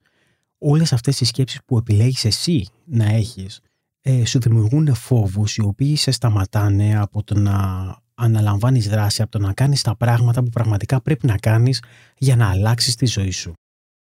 όλες 0.60 0.92
αυτές 0.92 1.20
οι 1.20 1.24
σκέψεις 1.24 1.60
που 1.64 1.76
επιλέγεις 1.76 2.24
εσύ 2.24 2.66
να 2.84 3.04
έχεις, 3.04 3.60
ε, 4.00 4.24
σου 4.24 4.40
δημιουργούν 4.40 4.94
φόβους 4.94 5.56
οι 5.56 5.60
οποίοι 5.60 5.96
σε 5.96 6.10
σταματάνε 6.10 6.98
από 6.98 7.22
το 7.22 7.38
να 7.38 7.96
αναλαμβάνεις 8.14 8.88
δράση, 8.88 9.22
από 9.22 9.30
το 9.30 9.38
να 9.38 9.52
κάνεις 9.52 9.82
τα 9.82 9.96
πράγματα 9.96 10.42
που 10.42 10.48
πραγματικά 10.48 11.00
πρέπει 11.00 11.26
να 11.26 11.36
κάνεις 11.36 11.82
για 12.18 12.36
να 12.36 12.50
αλλάξεις 12.50 12.94
τη 12.94 13.06
ζωή 13.06 13.30
σου. 13.30 13.52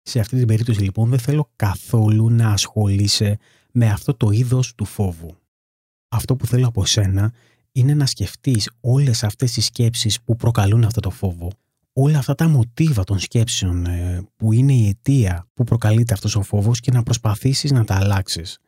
Σε 0.03 0.21
αυτή 0.21 0.37
την 0.37 0.47
περίπτωση 0.47 0.83
λοιπόν 0.83 1.09
δεν 1.09 1.19
θέλω 1.19 1.51
καθόλου 1.57 2.31
να 2.31 2.53
ασχολείσαι 2.53 3.39
με 3.73 3.91
αυτό 3.91 4.15
το 4.15 4.31
είδος 4.31 4.75
του 4.75 4.85
φόβου. 4.85 5.37
Αυτό 6.09 6.37
που 6.37 6.47
θέλω 6.47 6.67
από 6.67 6.85
σένα 6.85 7.33
είναι 7.73 7.95
να 7.95 8.07
σκεφτείς 8.07 8.71
όλες 8.81 9.25
αυτές 9.25 9.53
τις 9.53 9.65
σκέψεις 9.65 10.23
που 10.23 10.37
προκαλούν 10.37 10.85
αυτό 10.85 11.01
το 11.01 11.11
φόβο. 11.11 11.51
Όλα 11.95 12.19
αυτά 12.19 12.35
τα 12.35 12.49
μοτίβα 12.49 13.05
των 13.05 13.19
σκέψεων 13.19 13.87
ε, 13.87 14.23
που 14.37 14.53
είναι 14.53 14.73
η 14.73 14.89
αιτία 14.89 15.49
που 15.55 15.65
προκαλείται 15.65 16.13
αυτός 16.15 16.37
ο 16.37 16.43
φόβος 16.43 16.81
και 16.81 16.91
να 16.91 17.03
προσπαθήσεις 17.03 17.71
να 17.71 17.85
τα 17.85 17.95
αλλάξεις. 17.95 18.59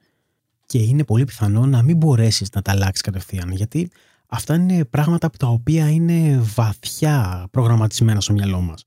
Και 0.66 0.78
είναι 0.78 1.04
πολύ 1.04 1.24
πιθανό 1.24 1.66
να 1.66 1.82
μην 1.82 1.96
μπορέσεις 1.96 2.50
να 2.54 2.62
τα 2.62 2.72
αλλάξεις 2.72 3.00
κατευθείαν 3.00 3.52
γιατί 3.52 3.90
αυτά 4.26 4.54
είναι 4.54 4.84
πράγματα 4.84 5.30
τα 5.30 5.46
οποία 5.46 5.90
είναι 5.90 6.38
βαθιά 6.54 7.46
προγραμματισμένα 7.50 8.20
στο 8.20 8.32
μυαλό 8.32 8.60
μας. 8.60 8.84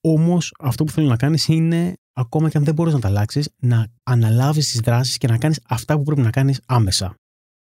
Όμως, 0.00 0.54
αυτό 0.58 0.84
που 0.84 0.90
θέλω 0.92 1.08
να 1.08 1.16
κάνεις 1.16 1.48
είναι, 1.48 1.96
ακόμα 2.12 2.48
και 2.48 2.58
αν 2.58 2.64
δεν 2.64 2.74
μπορείς 2.74 2.92
να 2.92 3.00
τα 3.00 3.08
αλλάξεις, 3.08 3.48
να 3.58 3.86
αναλάβεις 4.02 4.70
τις 4.70 4.80
δράσεις 4.80 5.18
και 5.18 5.26
να 5.26 5.38
κάνεις 5.38 5.60
αυτά 5.68 5.96
που 5.96 6.02
πρέπει 6.02 6.20
να 6.20 6.30
κάνεις 6.30 6.60
άμεσα. 6.66 7.14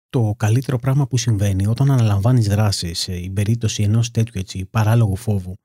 Το 0.10 0.34
καλύτερο 0.38 0.80
πράγμα 0.80 1.08
που 1.08 1.18
συμβαίνει 1.18 1.68
όταν 1.68 1.92
αναλαμβάνεις 1.92 2.48
δράσεις 2.48 3.00
σε 3.00 3.12
περίπτωση 3.34 3.84
ενός 3.84 4.12
τέτοιου 4.12 4.40
έτσι, 4.40 4.66
παράλογου 4.66 5.16
φόβου 5.16 5.56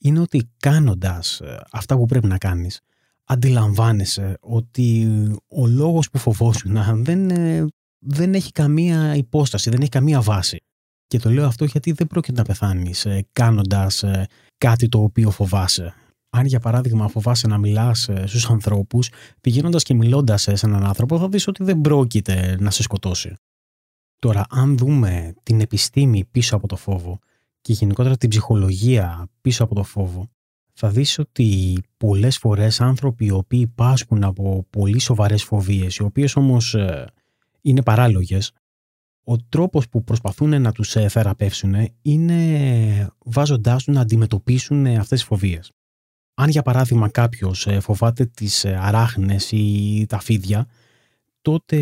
είναι 0.00 0.20
ότι 0.20 0.50
κάνοντας 0.56 1.40
ε, 1.40 1.60
αυτά 1.70 1.96
που 1.96 2.06
πρέπει 2.06 2.26
να 2.26 2.38
κάνεις, 2.38 2.80
αντιλαμβάνεσαι 3.24 4.36
ότι 4.40 5.08
ο 5.48 5.66
λόγος 5.66 6.10
που 6.10 6.18
φοβόσουν 6.18 6.78
δεν, 7.02 7.30
ε, 7.30 7.66
δεν 7.98 8.34
έχει 8.34 8.52
καμία 8.52 9.14
υπόσταση, 9.14 9.70
δεν 9.70 9.80
έχει 9.80 9.90
καμία 9.90 10.20
βάση. 10.20 10.62
Και 11.06 11.18
το 11.18 11.30
λέω 11.30 11.46
αυτό 11.46 11.64
γιατί 11.64 11.92
δεν 11.92 12.06
πρόκειται 12.06 12.38
να 12.38 12.44
πεθάνεις 12.46 13.04
ε, 13.06 13.26
κάνοντας 13.32 14.04
κάτι 14.58 14.88
το 14.88 15.02
οποίο 15.02 15.30
φοβάσαι. 15.30 15.94
Αν 16.30 16.46
για 16.46 16.60
παράδειγμα 16.60 17.08
φοβάσαι 17.08 17.46
να 17.46 17.58
μιλάς 17.58 18.08
ε, 18.08 18.26
στους 18.26 18.50
ανθρώπους, 18.50 19.10
πηγαίνοντας 19.40 19.82
και 19.82 19.94
μιλώντας 19.94 20.42
σε 20.42 20.66
έναν 20.66 20.84
άνθρωπο, 20.84 21.18
θα 21.18 21.28
δεις 21.28 21.46
ότι 21.46 21.64
δεν 21.64 21.80
πρόκειται 21.80 22.56
να 22.60 22.70
σε 22.70 22.82
σκοτώσει. 22.82 23.34
Τώρα, 24.18 24.44
αν 24.50 24.76
δούμε 24.76 25.34
την 25.42 25.60
επιστήμη 25.60 26.24
πίσω 26.24 26.56
από 26.56 26.68
το 26.68 26.76
φόβο 26.76 27.18
και 27.60 27.72
γενικότερα 27.72 28.16
την 28.16 28.28
ψυχολογία 28.28 29.28
πίσω 29.40 29.64
από 29.64 29.74
το 29.74 29.82
φόβο, 29.82 30.28
θα 30.72 30.88
δεις 30.88 31.18
ότι 31.18 31.78
πολλές 31.96 32.38
φορές 32.38 32.80
άνθρωποι 32.80 33.24
οι 33.24 33.30
οποίοι 33.30 33.66
πάσχουν 33.66 34.24
από 34.24 34.66
πολύ 34.70 34.98
σοβαρές 34.98 35.42
φοβίες, 35.42 35.96
οι 35.96 36.02
οποίες 36.02 36.36
όμως 36.36 36.74
ε, 36.74 37.06
είναι 37.60 37.82
παράλογες, 37.82 38.52
ο 39.24 39.36
τρόπος 39.36 39.88
που 39.88 40.04
προσπαθούν 40.04 40.62
να 40.62 40.72
τους 40.72 40.96
ε, 40.96 41.08
θεραπεύσουν 41.08 41.74
είναι 42.02 43.12
βάζοντάς 43.24 43.84
τους 43.84 43.94
να 43.94 44.00
αντιμετωπίσουν 44.00 44.86
αυτές 44.86 45.08
τις 45.08 45.24
φοβίες. 45.24 45.72
Αν 46.34 46.48
για 46.48 46.62
παράδειγμα 46.62 47.08
κάποιος 47.08 47.66
ε, 47.66 47.80
φοβάται 47.80 48.26
τις 48.26 48.64
αράχνες 48.64 49.50
ή 49.52 50.04
τα 50.08 50.20
φίδια, 50.20 50.66
τότε 51.42 51.76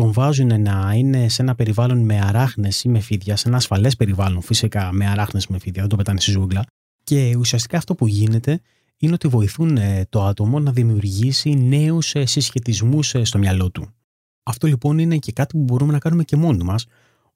τον 0.00 0.12
βάζουν 0.12 0.62
να 0.62 0.92
είναι 0.94 1.28
σε 1.28 1.42
ένα 1.42 1.54
περιβάλλον 1.54 1.98
με 1.98 2.20
αράχνες 2.20 2.84
ή 2.84 2.88
με 2.88 3.00
φίδια, 3.00 3.36
σε 3.36 3.48
ένα 3.48 3.56
ασφαλές 3.56 3.96
περιβάλλον 3.96 4.42
φυσικά 4.42 4.92
με 4.92 5.06
αράχνες 5.06 5.46
με 5.46 5.58
φίδια, 5.58 5.80
δεν 5.80 5.90
το 5.90 5.96
πετάνε 5.96 6.20
στη 6.20 6.30
ζούγκλα, 6.30 6.64
και 7.04 7.36
ουσιαστικά 7.38 7.76
αυτό 7.76 7.94
που 7.94 8.06
γίνεται 8.06 8.60
είναι 8.96 9.12
ότι 9.12 9.28
βοηθούν 9.28 9.76
ε, 9.76 10.06
το 10.08 10.24
άτομο 10.24 10.60
να 10.60 10.72
δημιουργήσει 10.72 11.54
νέους 11.54 12.14
ε, 12.14 12.24
συσχετισμούς 12.24 13.14
ε, 13.14 13.24
στο 13.24 13.38
μυαλό 13.38 13.70
του. 13.70 13.94
Αυτό 14.42 14.66
λοιπόν 14.66 14.98
είναι 14.98 15.16
και 15.16 15.32
κάτι 15.32 15.56
που 15.56 15.62
μπορούμε 15.62 15.92
να 15.92 15.98
κάνουμε 15.98 16.24
και 16.24 16.36
μόνοι 16.36 16.64
μας 16.64 16.86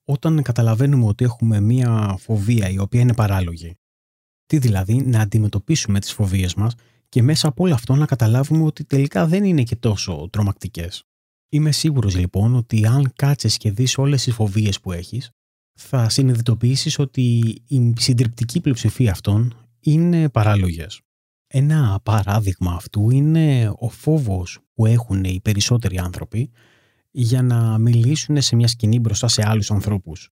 όταν 0.04 0.42
καταλαβαίνουμε 0.42 1.04
ότι 1.06 1.24
έχουμε 1.24 1.60
μία 1.60 2.16
φοβία 2.18 2.68
η 2.68 2.78
οποία 2.78 3.00
είναι 3.00 3.14
παράλογη. 3.14 3.76
Τι 4.46 4.58
δηλαδή 4.58 4.94
να 4.94 5.20
αντιμετωπίσουμε 5.20 6.00
τις 6.00 6.12
φοβίες 6.12 6.54
μας 6.54 6.74
και 7.08 7.22
μέσα 7.22 7.48
από 7.48 7.64
όλο 7.64 7.74
αυτό 7.74 7.94
να 7.94 8.06
καταλάβουμε 8.06 8.64
ότι 8.64 8.84
τελικά 8.84 9.26
δεν 9.26 9.44
είναι 9.44 9.62
και 9.62 9.76
τόσο 9.76 10.28
τρομακτικές. 10.32 11.04
Είμαι 11.54 11.72
σίγουρος 11.72 12.16
λοιπόν 12.16 12.54
ότι 12.54 12.86
αν 12.86 13.12
κάτσεις 13.16 13.56
και 13.56 13.70
δεις 13.70 13.98
όλες 13.98 14.22
τις 14.22 14.34
φοβίες 14.34 14.80
που 14.80 14.92
έχεις 14.92 15.30
θα 15.74 16.08
συνειδητοποιήσεις 16.08 16.98
ότι 16.98 17.22
η 17.66 17.92
συντριπτική 17.98 18.60
πλειοψηφία 18.60 19.10
αυτών 19.10 19.66
είναι 19.80 20.28
παράλογες. 20.28 21.00
Ένα 21.46 22.00
παράδειγμα 22.02 22.72
αυτού 22.72 23.10
είναι 23.10 23.72
ο 23.78 23.88
φόβος 23.88 24.58
που 24.74 24.86
έχουν 24.86 25.24
οι 25.24 25.40
περισσότεροι 25.40 25.98
άνθρωποι 25.98 26.50
για 27.10 27.42
να 27.42 27.78
μιλήσουν 27.78 28.42
σε 28.42 28.56
μια 28.56 28.68
σκηνή 28.68 28.98
μπροστά 28.98 29.28
σε 29.28 29.42
άλλους 29.46 29.70
ανθρώπους. 29.70 30.30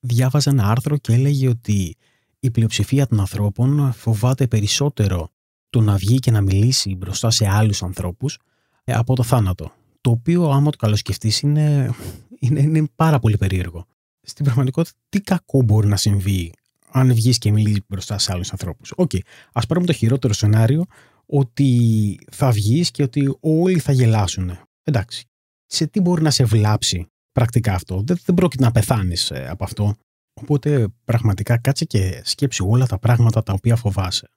Διάβαζα 0.00 0.50
ένα 0.50 0.70
άρθρο 0.70 0.96
και 0.96 1.12
έλεγε 1.12 1.48
ότι 1.48 1.96
η 2.38 2.50
πλειοψηφία 2.50 3.06
των 3.06 3.20
ανθρώπων 3.20 3.92
φοβάται 3.92 4.46
περισσότερο 4.46 5.30
το 5.70 5.80
να 5.80 5.96
βγει 5.96 6.18
και 6.18 6.30
να 6.30 6.40
μιλήσει 6.40 6.94
μπροστά 6.94 7.30
σε 7.30 7.48
άλλους 7.48 7.82
ανθρώπους 7.82 8.38
ε, 8.84 8.92
από 8.92 9.14
το 9.14 9.22
θάνατο. 9.22 9.72
Το 10.00 10.10
οποίο 10.10 10.50
άμα 10.50 10.70
το 10.70 10.76
καλοσκεφτείς 10.76 11.40
είναι, 11.40 11.90
είναι, 12.38 12.60
είναι 12.60 12.88
πάρα 12.94 13.18
πολύ 13.18 13.36
περίεργο. 13.36 13.86
Στην 14.20 14.44
πραγματικότητα 14.44 14.96
τι 15.08 15.20
κακό 15.20 15.62
μπορεί 15.62 15.88
να 15.88 15.96
συμβεί 15.96 16.52
αν 16.90 17.14
βγεις 17.14 17.38
και 17.38 17.52
μιλήσεις 17.52 17.80
μπροστά 17.88 18.18
σε 18.18 18.32
άλλους 18.32 18.50
ανθρώπους. 18.50 18.92
OK. 18.96 19.10
Okay. 19.14 19.20
Α 19.52 19.66
πάρουμε 19.66 19.86
το 19.86 19.92
χειρότερο 19.92 20.32
σενάριο 20.32 20.84
ότι 21.26 22.18
θα 22.30 22.50
βγεις 22.50 22.90
και 22.90 23.02
ότι 23.02 23.36
όλοι 23.40 23.78
θα 23.78 23.92
γελάσουν. 23.92 24.58
Εντάξει. 24.82 25.26
Σε 25.66 25.86
τι 25.86 26.00
μπορεί 26.00 26.22
να 26.22 26.30
σε 26.30 26.44
βλάψει 26.44 27.06
πρακτικά 27.32 27.74
αυτό; 27.74 28.02
Δεν, 28.06 28.18
δεν 28.24 28.34
πρόκειται 28.34 28.64
να 28.64 28.70
πεθάνεις 28.70 29.30
ε, 29.30 29.48
από 29.48 29.64
αυτό. 29.64 29.94
Οπότε 30.40 30.88
πραγματικά 31.04 31.58
κάτσε 31.58 31.84
και 31.84 32.20
σκέψει 32.24 32.62
όλα 32.62 32.86
τα 32.86 32.98
πράγματα 32.98 33.42
τα 33.42 33.52
οποία 33.52 33.76
φοβάσαι. 33.76 34.28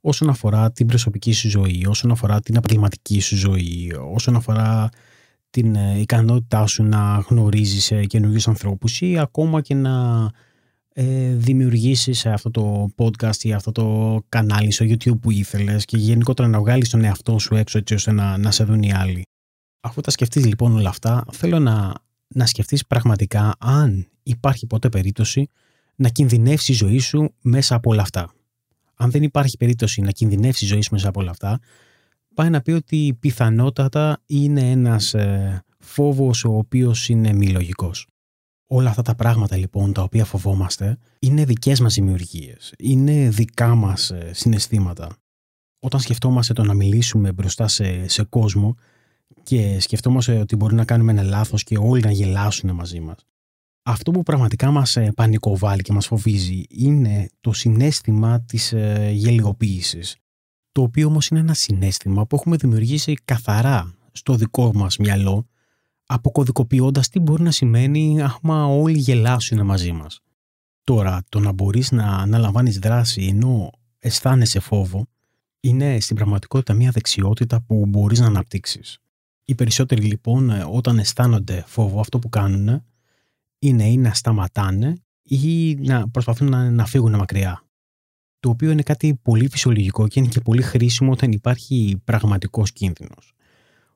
Όσον 0.00 0.28
αφορά 0.28 0.72
την 0.72 0.86
προσωπική 0.86 1.32
σου 1.32 1.48
ζωή, 1.48 1.86
όσον 1.88 2.10
αφορά 2.10 2.40
την 2.40 2.56
επαγγελματική 2.56 3.20
σου 3.20 3.36
ζωή, 3.36 3.92
όσον 4.12 4.36
αφορά 4.36 4.88
την 5.50 5.74
ε, 5.74 6.00
ικανότητά 6.00 6.66
σου 6.66 6.82
να 6.82 7.24
γνωρίζεις 7.28 7.90
ε, 7.90 8.04
καινούριους 8.04 8.48
ανθρώπους 8.48 9.00
ή 9.00 9.18
ακόμα 9.18 9.60
και 9.60 9.74
να 9.74 10.26
ε, 10.92 11.34
δημιουργήσεις 11.34 12.26
αυτό 12.26 12.50
το 12.50 12.88
podcast 12.96 13.42
ή 13.42 13.52
αυτό 13.52 13.72
το 13.72 14.18
κανάλι 14.28 14.70
στο 14.70 14.84
YouTube 14.88 15.20
που 15.20 15.30
ήθελες 15.30 15.84
και 15.84 15.96
γενικότερα 15.96 16.48
να 16.48 16.58
βγάλεις 16.58 16.88
τον 16.88 17.04
εαυτό 17.04 17.38
σου 17.38 17.54
έξω 17.54 17.78
έτσι 17.78 17.94
ώστε 17.94 18.12
να, 18.12 18.38
να 18.38 18.50
σε 18.50 18.64
δουν 18.64 18.82
οι 18.82 18.92
άλλοι. 18.92 19.22
Αφού 19.80 20.00
τα 20.00 20.10
σκεφτείς 20.10 20.46
λοιπόν 20.46 20.76
όλα 20.76 20.88
αυτά, 20.88 21.24
θέλω 21.32 21.58
να, 21.58 21.92
να 22.28 22.46
σκεφτείς 22.46 22.86
πραγματικά 22.86 23.54
αν 23.58 24.08
υπάρχει 24.22 24.66
ποτέ 24.66 24.88
περίπτωση 24.88 25.48
να 25.94 26.08
κινδυνεύσει 26.08 26.72
η 26.72 26.74
ζωή 26.74 26.98
σου 26.98 27.34
μέσα 27.40 27.74
από 27.74 27.90
όλα 27.90 28.02
αυτά. 28.02 28.32
Αν 29.00 29.10
δεν 29.10 29.22
υπάρχει 29.22 29.56
περίπτωση 29.56 30.00
να 30.00 30.10
κινδυνεύσει 30.10 30.64
η 30.64 30.68
ζωή 30.68 30.82
σου 30.82 30.92
μέσα 30.92 31.08
από 31.08 31.20
όλα 31.20 31.30
αυτά, 31.30 31.60
πάει 32.34 32.50
να 32.50 32.60
πει 32.60 32.70
ότι 32.70 33.16
πιθανότατα 33.20 34.22
είναι 34.26 34.70
ένας 34.70 35.14
ε, 35.14 35.64
φόβος 35.78 36.44
ο 36.44 36.56
οποίος 36.56 37.08
είναι 37.08 37.32
μη 37.32 37.48
λογικός. 37.48 38.06
Όλα 38.66 38.90
αυτά 38.90 39.02
τα 39.02 39.14
πράγματα 39.14 39.56
λοιπόν 39.56 39.92
τα 39.92 40.02
οποία 40.02 40.24
φοβόμαστε 40.24 40.98
είναι 41.18 41.44
δικές 41.44 41.80
μας 41.80 41.94
δημιουργίες, 41.94 42.74
είναι 42.78 43.28
δικά 43.28 43.74
μας 43.74 44.10
ε, 44.10 44.30
συναισθήματα. 44.32 45.16
Όταν 45.78 46.00
σκεφτόμαστε 46.00 46.52
το 46.52 46.62
να 46.62 46.74
μιλήσουμε 46.74 47.32
μπροστά 47.32 47.68
σε, 47.68 48.08
σε 48.08 48.22
κόσμο 48.24 48.74
και 49.42 49.80
σκεφτόμαστε 49.80 50.38
ότι 50.40 50.56
μπορεί 50.56 50.74
να 50.74 50.84
κάνουμε 50.84 51.12
ένα 51.12 51.22
λάθος 51.22 51.62
και 51.62 51.78
όλοι 51.78 52.02
να 52.02 52.10
γελάσουν 52.10 52.70
μαζί 52.70 53.00
μας, 53.00 53.26
αυτό 53.90 54.10
που 54.10 54.22
πραγματικά 54.22 54.70
μας 54.70 54.96
ε, 54.96 55.12
πανικοβάλλει 55.14 55.82
και 55.82 55.92
μας 55.92 56.06
φοβίζει 56.06 56.62
είναι 56.68 57.28
το 57.40 57.52
συνέστημα 57.52 58.40
της 58.40 58.72
ε, 58.72 59.10
γελιοποίησης. 59.12 60.16
Το 60.72 60.82
οποίο 60.82 61.06
όμως 61.06 61.28
είναι 61.28 61.40
ένα 61.40 61.54
συνέστημα 61.54 62.26
που 62.26 62.36
έχουμε 62.36 62.56
δημιουργήσει 62.56 63.14
καθαρά 63.24 63.94
στο 64.12 64.34
δικό 64.34 64.70
μας 64.74 64.96
μυαλό 64.96 65.46
αποκωδικοποιώντας 66.06 67.08
τι 67.08 67.18
μπορεί 67.18 67.42
να 67.42 67.50
σημαίνει 67.50 68.22
άμα 68.22 68.66
όλοι 68.66 68.98
γελάσουν 68.98 69.64
μαζί 69.64 69.92
μας. 69.92 70.20
Τώρα, 70.84 71.22
το 71.28 71.40
να 71.40 71.52
μπορείς 71.52 71.90
να 71.90 72.04
αναλαμβάνεις 72.04 72.78
δράση 72.78 73.22
ενώ 73.22 73.70
αισθάνεσαι 73.98 74.60
φόβο, 74.60 75.06
είναι 75.60 76.00
στην 76.00 76.16
πραγματικότητα 76.16 76.74
μια 76.74 76.90
δεξιότητα 76.90 77.60
που 77.60 77.86
μπορείς 77.86 78.20
να 78.20 78.26
αναπτύξεις. 78.26 78.98
Οι 79.44 79.54
περισσότεροι 79.54 80.02
λοιπόν 80.02 80.50
όταν 80.70 80.98
αισθάνονται 80.98 81.64
φόβο 81.66 82.00
αυτό 82.00 82.18
που 82.18 82.28
κάνουν 82.28 82.82
είναι 83.58 83.88
ή 83.88 83.96
να 83.96 84.14
σταματάνε 84.14 85.02
ή 85.22 85.74
να 85.74 86.08
προσπαθούν 86.08 86.48
να, 86.48 86.70
να 86.70 86.86
φύγουν 86.86 87.16
μακριά. 87.16 87.62
Το 88.40 88.48
οποίο 88.48 88.70
είναι 88.70 88.82
κάτι 88.82 89.18
πολύ 89.22 89.48
φυσιολογικό 89.48 90.08
και 90.08 90.20
είναι 90.20 90.28
και 90.28 90.40
πολύ 90.40 90.62
χρήσιμο 90.62 91.12
όταν 91.12 91.32
υπάρχει 91.32 92.00
πραγματικός 92.04 92.72
κίνδυνος. 92.72 93.32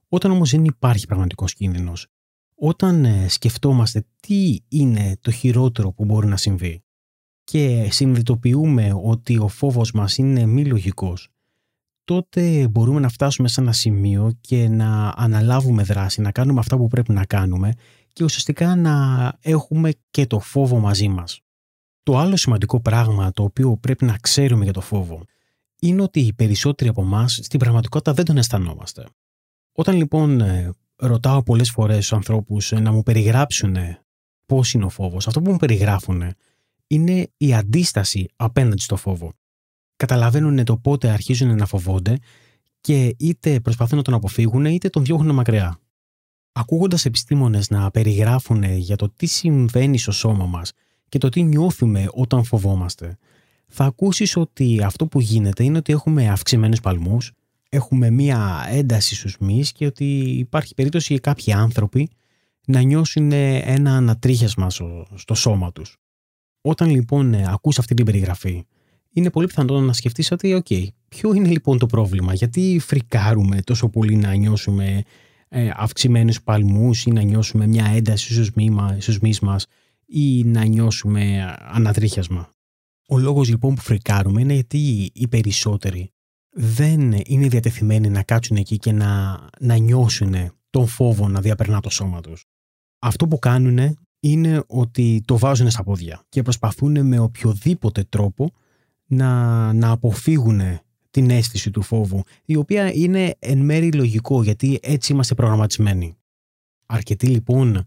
Όταν 0.09 0.31
όμως 0.31 0.51
δεν 0.51 0.65
υπάρχει 0.65 1.07
πραγματικός 1.07 1.55
κίνδυνος, 1.55 2.07
όταν 2.55 3.05
ε, 3.05 3.29
σκεφτόμαστε 3.29 4.05
τι 4.21 4.59
είναι 4.69 5.17
το 5.21 5.31
χειρότερο 5.31 5.93
που 5.93 6.05
μπορεί 6.05 6.27
να 6.27 6.37
συμβεί 6.37 6.83
και 7.45 7.89
συνειδητοποιούμε 7.91 9.01
ότι 9.03 9.39
ο 9.39 9.49
φόβος 9.49 9.93
μας 9.93 10.17
είναι 10.17 10.47
μη 10.47 10.65
λογικός, 10.65 11.29
τότε 12.05 12.69
μπορούμε 12.69 13.01
να 13.01 13.09
φτάσουμε 13.09 13.49
σε 13.49 13.61
ένα 13.61 13.73
σημείο 13.73 14.33
και 14.41 14.69
να 14.69 15.13
αναλάβουμε 15.17 15.83
δράση, 15.83 16.21
να 16.21 16.33
κάνουμε 16.33 16.61
αυτά 16.61 16.77
που 16.77 16.89
πρέπει 16.89 17.13
να 17.13 17.25
κάνουμε 17.25 17.73
και 18.13 18.25
ουσιαστικά 18.25 18.77
να 18.77 19.33
έχουμε 19.41 19.93
και 20.11 20.27
το 20.27 20.41
φόβο 20.41 20.79
μαζί 20.79 21.09
μας. 21.09 21.41
Το 22.03 22.19
άλλο 22.19 22.37
σημαντικό 22.37 22.81
πράγμα 22.81 23.33
το 23.33 23.43
οποίο 23.43 23.77
πρέπει 23.77 24.05
να 24.05 24.17
ξέρουμε 24.21 24.65
για 24.65 24.73
το 24.73 24.81
φόβο 24.81 25.23
είναι 25.81 26.03
ότι 26.03 26.21
οι 26.21 26.33
περισσότεροι 26.33 26.91
από 26.91 27.03
εμάς 27.03 27.39
στην 27.43 27.59
πραγματικότητα 27.59 28.13
δεν 28.13 28.25
τον 28.25 28.37
αισθανόμαστε. 28.37 29.07
Όταν 29.73 29.97
λοιπόν 29.97 30.41
ε, 30.41 30.71
ρωτάω 30.97 31.43
πολλές 31.43 31.71
φορές 31.71 31.97
στους 31.97 32.13
ανθρώπους 32.13 32.73
ε, 32.73 32.81
να 32.81 32.93
μου 32.93 33.03
περιγράψουν 33.03 33.77
πώς 34.47 34.73
είναι 34.73 34.85
ο 34.85 34.89
φόβος, 34.89 35.27
αυτό 35.27 35.43
που 35.43 35.51
μου 35.51 35.57
περιγράφουν 35.57 36.23
είναι 36.87 37.31
η 37.37 37.55
αντίσταση 37.55 38.29
απέναντι 38.37 38.81
στο 38.81 38.97
φόβο. 38.97 39.33
Καταλαβαίνουν 39.97 40.65
το 40.65 40.77
πότε 40.77 41.09
αρχίζουν 41.09 41.57
να 41.57 41.67
φοβόνται 41.67 42.19
και 42.81 43.15
είτε 43.19 43.61
προσπαθούν 43.61 43.97
να 43.97 44.05
τον 44.05 44.15
αποφύγουν 44.15 44.65
είτε 44.65 44.89
τον 44.89 45.05
διώχνουν 45.05 45.35
μακριά. 45.35 45.82
Ακούγοντας 46.53 47.05
επιστήμονες 47.05 47.71
να 47.71 47.91
περιγράφουν 47.91 48.63
για 48.63 48.97
το 48.97 49.11
τι 49.17 49.27
συμβαίνει 49.27 49.99
στο 49.99 50.13
σώμα 50.13 50.47
μας 50.47 50.73
και 51.09 51.19
το 51.19 51.29
τι 51.29 51.43
νιώθουμε 51.43 52.07
όταν 52.13 52.45
φοβόμαστε, 52.45 53.19
θα 53.67 53.85
ακούσεις 53.85 54.37
ότι 54.37 54.83
αυτό 54.83 55.07
που 55.07 55.21
γίνεται 55.21 55.65
είναι 55.65 55.79
ότι 55.79 55.93
έχουμε 55.93 56.29
αυξημένους 56.29 56.81
παλμούς, 56.81 57.33
έχουμε 57.69 58.11
μία 58.11 58.67
ένταση 58.69 59.15
στους 59.15 59.37
μυς 59.39 59.73
και 59.73 59.87
ότι 59.87 60.05
υπάρχει 60.23 60.75
περίπτωση 60.75 61.13
για 61.13 61.21
κάποιοι 61.21 61.53
άνθρωποι 61.53 62.11
να 62.67 62.81
νιώσουν 62.81 63.33
ένα 63.33 63.97
ανατρίχιασμα 63.97 64.71
στο 65.15 65.35
σώμα 65.35 65.73
τους. 65.73 65.97
Όταν 66.61 66.91
λοιπόν 66.91 67.35
ακούς 67.35 67.79
αυτή 67.79 67.95
την 67.95 68.05
περιγραφή, 68.05 68.67
είναι 69.13 69.31
πολύ 69.31 69.47
πιθανό 69.47 69.81
να 69.81 69.93
σκεφτείς 69.93 70.31
ότι 70.31 70.55
οκ, 70.55 70.67
ποιο 71.09 71.35
είναι 71.35 71.49
λοιπόν 71.49 71.79
το 71.79 71.87
πρόβλημα, 71.87 72.35
γιατί 72.35 72.79
φρικάρουμε 72.79 73.63
τόσο 73.63 73.89
πολύ 73.89 74.17
να 74.17 74.35
νιώσουμε 74.35 75.03
ε, 75.55 75.71
αυξημένους 75.75 76.43
παλμούς 76.43 77.05
ή 77.05 77.11
να 77.11 77.23
νιώσουμε 77.23 77.67
μια 77.67 77.87
ένταση 77.87 78.33
στους, 78.99 79.21
μυς 79.21 79.41
μας 79.41 79.67
ή 80.07 80.45
να 80.45 80.65
νιώσουμε 80.65 81.55
ανατρίχιασμα. 81.59 82.51
Ο 83.09 83.19
λόγος 83.19 83.49
λοιπόν 83.49 83.75
που 83.75 83.81
φρικάρουμε 83.81 84.41
είναι 84.41 84.53
γιατί 84.53 85.11
οι 85.15 85.29
περισσότεροι 85.29 86.13
δεν 86.51 87.13
είναι 87.27 87.49
διατεθειμένοι 87.49 88.09
να 88.09 88.23
κάτσουν 88.23 88.57
εκεί 88.57 88.77
και 88.77 88.93
να, 88.93 89.41
να 89.61 89.77
νιώσουν 89.77 90.35
τον 90.71 90.87
φόβο 90.87 91.29
να 91.29 91.41
διαπερνά 91.41 91.81
το 91.81 91.91
σώμα 91.91 92.21
τους. 92.21 92.45
Αυτό 92.99 93.29
που 93.29 93.39
κάνουν 93.39 93.99
είναι 94.21 94.63
ότι 94.67 95.23
το 95.25 95.39
βάζουν 95.39 95.71
στα 95.71 95.83
πόδια 95.83 96.25
και 96.29 96.43
προσπαθούν 96.43 97.07
με 97.07 97.19
οποιοδήποτε 97.19 98.05
τρόπο 98.09 98.51
να, 99.07 99.73
να 99.73 99.91
αποφύγουν 99.91 100.61
την 101.13 101.31
αίσθηση 101.31 101.71
του 101.71 101.83
φόβου, 101.83 102.23
η 102.45 102.57
οποία 102.57 102.93
είναι 102.95 103.35
εν 103.39 103.59
μέρη 103.59 103.93
λογικό 103.93 104.43
γιατί 104.43 104.79
έτσι 104.83 105.13
είμαστε 105.13 105.35
προγραμματισμένοι. 105.35 106.17
Αρκετοί 106.87 107.27
λοιπόν 107.27 107.85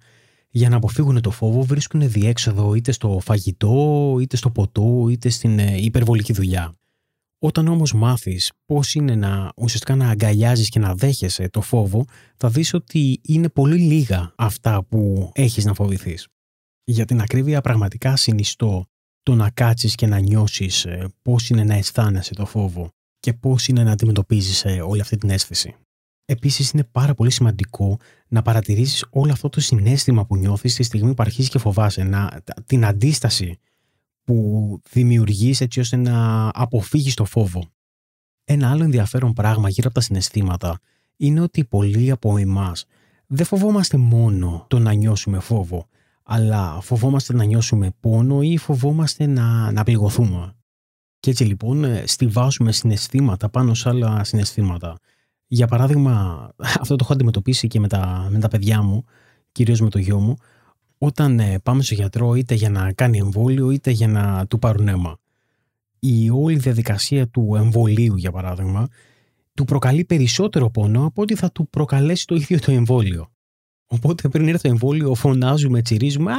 για 0.49 0.69
να 0.69 0.75
αποφύγουν 0.75 1.21
το 1.21 1.31
φόβο 1.31 1.63
βρίσκουν 1.63 2.09
διέξοδο 2.09 2.73
είτε 2.73 2.91
στο 2.91 3.19
φαγητό, 3.19 4.17
είτε 4.21 4.35
στο 4.35 4.51
ποτό, 4.51 5.07
είτε 5.09 5.29
στην 5.29 5.59
ε, 5.59 5.77
υπερβολική 5.77 6.33
δουλειά. 6.33 6.73
Όταν 7.39 7.67
όμως 7.67 7.93
μάθεις 7.93 8.51
πώς 8.65 8.93
είναι 8.93 9.15
να 9.15 9.51
ουσιαστικά 9.55 9.95
να 9.95 10.09
αγκαλιάζεις 10.09 10.69
και 10.69 10.79
να 10.79 10.95
δέχεσαι 10.95 11.49
το 11.49 11.61
φόβο, 11.61 12.05
θα 12.37 12.49
δεις 12.49 12.73
ότι 12.73 13.19
είναι 13.23 13.49
πολύ 13.49 13.77
λίγα 13.77 14.33
αυτά 14.35 14.83
που 14.83 15.31
έχεις 15.33 15.65
να 15.65 15.73
φοβηθείς. 15.73 16.27
Για 16.83 17.05
την 17.05 17.21
ακρίβεια 17.21 17.61
πραγματικά 17.61 18.15
συνιστώ 18.15 18.85
το 19.23 19.35
να 19.35 19.49
κάτσεις 19.49 19.95
και 19.95 20.07
να 20.07 20.19
νιώσεις 20.19 20.85
ε, 20.85 21.07
πώς 21.21 21.49
είναι 21.49 21.63
να 21.63 21.73
αισθάνεσαι 21.73 22.33
το 22.33 22.45
φόβο 22.45 22.94
και 23.25 23.33
πώς 23.33 23.67
είναι 23.67 23.83
να 23.83 23.91
αντιμετωπίζεις 23.91 24.65
ε, 24.65 24.81
όλη 24.81 25.01
αυτή 25.01 25.17
την 25.17 25.29
αίσθηση. 25.29 25.75
Επίσης 26.25 26.71
είναι 26.71 26.83
πάρα 26.83 27.13
πολύ 27.13 27.31
σημαντικό 27.31 27.99
να 28.27 28.41
παρατηρήσεις 28.41 29.05
όλο 29.09 29.31
αυτό 29.31 29.49
το 29.49 29.61
συνέστημα 29.61 30.25
που 30.25 30.35
νιώθεις 30.35 30.75
τη 30.75 30.83
στιγμή 30.83 31.13
που 31.13 31.21
αρχίζεις 31.21 31.49
και 31.49 31.57
φοβάσαι, 31.57 32.03
να, 32.03 32.41
την 32.65 32.85
αντίσταση 32.85 33.59
που 34.23 34.81
δημιουργείς 34.91 35.61
έτσι 35.61 35.79
ώστε 35.79 35.95
να 35.95 36.49
αποφύγεις 36.53 37.13
το 37.13 37.25
φόβο. 37.25 37.63
Ένα 38.43 38.71
άλλο 38.71 38.83
ενδιαφέρον 38.83 39.33
πράγμα 39.33 39.69
γύρω 39.69 39.87
από 39.87 39.95
τα 39.99 40.01
συναισθήματα 40.01 40.79
είναι 41.17 41.41
ότι 41.41 41.65
πολλοί 41.65 42.11
από 42.11 42.37
εμάς 42.37 42.85
δεν 43.27 43.45
φοβόμαστε 43.45 43.97
μόνο 43.97 44.65
το 44.69 44.79
να 44.79 44.93
νιώσουμε 44.93 45.39
φόβο, 45.39 45.87
αλλά 46.23 46.79
φοβόμαστε 46.81 47.33
να 47.33 47.43
νιώσουμε 47.43 47.91
πόνο 47.99 48.41
ή 48.41 48.57
φοβόμαστε 48.57 49.25
να, 49.25 49.71
να 49.71 49.83
πληγωθούμε. 49.83 50.55
Και 51.25 51.31
έτσι 51.31 51.43
λοιπόν 51.43 51.83
ε, 51.83 52.03
στηβάζουμε 52.07 52.71
συναισθήματα 52.71 53.49
πάνω 53.49 53.73
σε 53.73 53.89
άλλα 53.89 54.23
συναισθήματα. 54.23 54.97
Για 55.47 55.67
παράδειγμα, 55.67 56.49
αυτό 56.81 56.95
το 56.95 57.03
έχω 57.03 57.13
αντιμετωπίσει 57.13 57.67
και 57.67 57.79
με 57.79 57.87
τα, 57.87 58.27
με 58.31 58.39
τα 58.39 58.47
παιδιά 58.47 58.81
μου, 58.81 59.03
κυρίως 59.51 59.81
με 59.81 59.89
το 59.89 59.99
γιο 59.99 60.19
μου, 60.19 60.35
όταν 60.97 61.39
ε, 61.39 61.59
πάμε 61.63 61.83
στο 61.83 61.93
γιατρό 61.93 62.35
είτε 62.35 62.53
για 62.55 62.69
να 62.69 62.93
κάνει 62.93 63.17
εμβόλιο 63.17 63.71
είτε 63.71 63.91
για 63.91 64.07
να 64.07 64.45
του 64.47 64.59
πάρουν 64.59 64.87
αίμα. 64.87 65.17
Η 65.99 66.29
όλη 66.29 66.57
διαδικασία 66.57 67.27
του 67.27 67.55
εμβολίου, 67.55 68.15
για 68.15 68.31
παράδειγμα, 68.31 68.87
του 69.53 69.65
προκαλεί 69.65 70.05
περισσότερο 70.05 70.69
πόνο 70.69 71.05
από 71.05 71.21
ότι 71.21 71.35
θα 71.35 71.51
του 71.51 71.67
προκαλέσει 71.69 72.27
το 72.27 72.35
ίδιο 72.35 72.59
το 72.59 72.71
εμβόλιο. 72.71 73.31
Οπότε 73.85 74.27
πριν 74.27 74.47
έρθει 74.47 74.61
το 74.61 74.67
εμβόλιο, 74.67 75.15
φωνάζουμε, 75.15 75.81
τσιρίζουμε. 75.81 76.31
Α, 76.31 76.37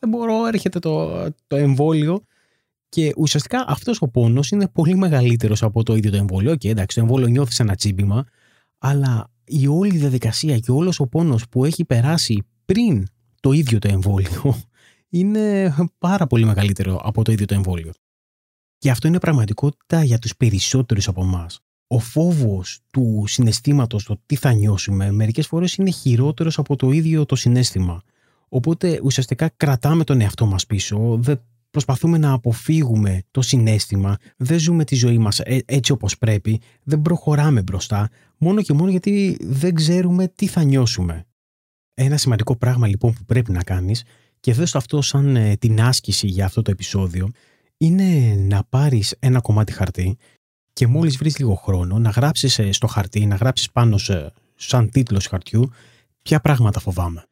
δεν 0.00 0.08
μπορώ, 0.08 0.46
έρχεται 0.46 0.78
το, 0.78 1.24
το 1.46 1.56
εμβόλιο. 1.56 2.24
Και 2.90 3.12
ουσιαστικά 3.16 3.64
αυτός 3.68 4.02
ο 4.02 4.08
πόνος 4.08 4.50
είναι 4.50 4.68
πολύ 4.68 4.96
μεγαλύτερος 4.96 5.62
από 5.62 5.82
το 5.82 5.94
ίδιο 5.94 6.10
το 6.10 6.16
εμβόλιο. 6.16 6.56
Και 6.56 6.68
εντάξει, 6.68 6.96
το 6.96 7.02
εμβόλιο 7.02 7.26
νιώθεις 7.26 7.60
ένα 7.60 7.74
τσίμπημα, 7.74 8.24
αλλά 8.78 9.30
η 9.44 9.66
όλη 9.66 9.96
διαδικασία 9.96 10.58
και 10.58 10.70
όλος 10.70 11.00
ο 11.00 11.06
πόνος 11.06 11.48
που 11.48 11.64
έχει 11.64 11.84
περάσει 11.84 12.42
πριν 12.64 13.06
το 13.40 13.52
ίδιο 13.52 13.78
το 13.78 13.88
εμβόλιο 13.88 14.62
είναι 15.18 15.74
πάρα 15.98 16.26
πολύ 16.26 16.44
μεγαλύτερο 16.44 17.00
από 17.04 17.24
το 17.24 17.32
ίδιο 17.32 17.46
το 17.46 17.54
εμβόλιο. 17.54 17.92
Και 18.78 18.90
αυτό 18.90 19.08
είναι 19.08 19.18
πραγματικότητα 19.18 20.04
για 20.04 20.18
τους 20.18 20.36
περισσότερους 20.36 21.08
από 21.08 21.22
εμάς. 21.22 21.60
Ο 21.86 21.98
φόβος 21.98 22.80
του 22.92 23.24
συναισθήματος, 23.26 24.04
το 24.04 24.20
τι 24.26 24.36
θα 24.36 24.52
νιώσουμε, 24.52 25.10
μερικές 25.10 25.46
φορές 25.46 25.74
είναι 25.74 25.90
χειρότερος 25.90 26.58
από 26.58 26.76
το 26.76 26.90
ίδιο 26.90 27.26
το 27.26 27.36
συνέστημα. 27.36 28.02
Οπότε 28.48 29.00
ουσιαστικά 29.02 29.48
κρατάμε 29.56 30.04
τον 30.04 30.20
εαυτό 30.20 30.46
μας 30.46 30.66
πίσω, 30.66 31.18
δεν 31.20 31.40
προσπαθούμε 31.70 32.18
να 32.18 32.32
αποφύγουμε 32.32 33.22
το 33.30 33.42
συνέστημα, 33.42 34.16
δεν 34.36 34.58
ζούμε 34.58 34.84
τη 34.84 34.94
ζωή 34.94 35.18
μας 35.18 35.40
ε, 35.40 35.62
έτσι 35.64 35.92
όπως 35.92 36.18
πρέπει, 36.18 36.60
δεν 36.82 37.02
προχωράμε 37.02 37.62
μπροστά, 37.62 38.08
μόνο 38.38 38.62
και 38.62 38.72
μόνο 38.72 38.90
γιατί 38.90 39.36
δεν 39.40 39.74
ξέρουμε 39.74 40.28
τι 40.28 40.46
θα 40.46 40.62
νιώσουμε. 40.62 41.24
Ένα 41.94 42.16
σημαντικό 42.16 42.56
πράγμα 42.56 42.86
λοιπόν 42.86 43.12
που 43.12 43.24
πρέπει 43.24 43.52
να 43.52 43.62
κάνεις 43.62 44.04
και 44.40 44.54
δες 44.54 44.74
αυτό 44.74 45.02
σαν 45.02 45.36
ε, 45.36 45.56
την 45.56 45.80
άσκηση 45.80 46.26
για 46.26 46.44
αυτό 46.44 46.62
το 46.62 46.70
επεισόδιο 46.70 47.30
είναι 47.76 48.34
να 48.38 48.64
πάρεις 48.64 49.16
ένα 49.18 49.40
κομμάτι 49.40 49.72
χαρτί 49.72 50.16
και 50.72 50.86
μόλις 50.86 51.16
βρεις 51.16 51.38
λίγο 51.38 51.54
χρόνο 51.54 51.98
να 51.98 52.10
γράψεις 52.10 52.58
ε, 52.58 52.72
στο 52.72 52.86
χαρτί, 52.86 53.26
να 53.26 53.34
γράψεις 53.34 53.70
πάνω 53.70 53.98
σε, 53.98 54.32
σαν 54.54 54.90
τίτλος 54.90 55.26
χαρτιού 55.26 55.70
ποια 56.22 56.40
πράγματα 56.40 56.80
φοβάμαι. 56.80 57.24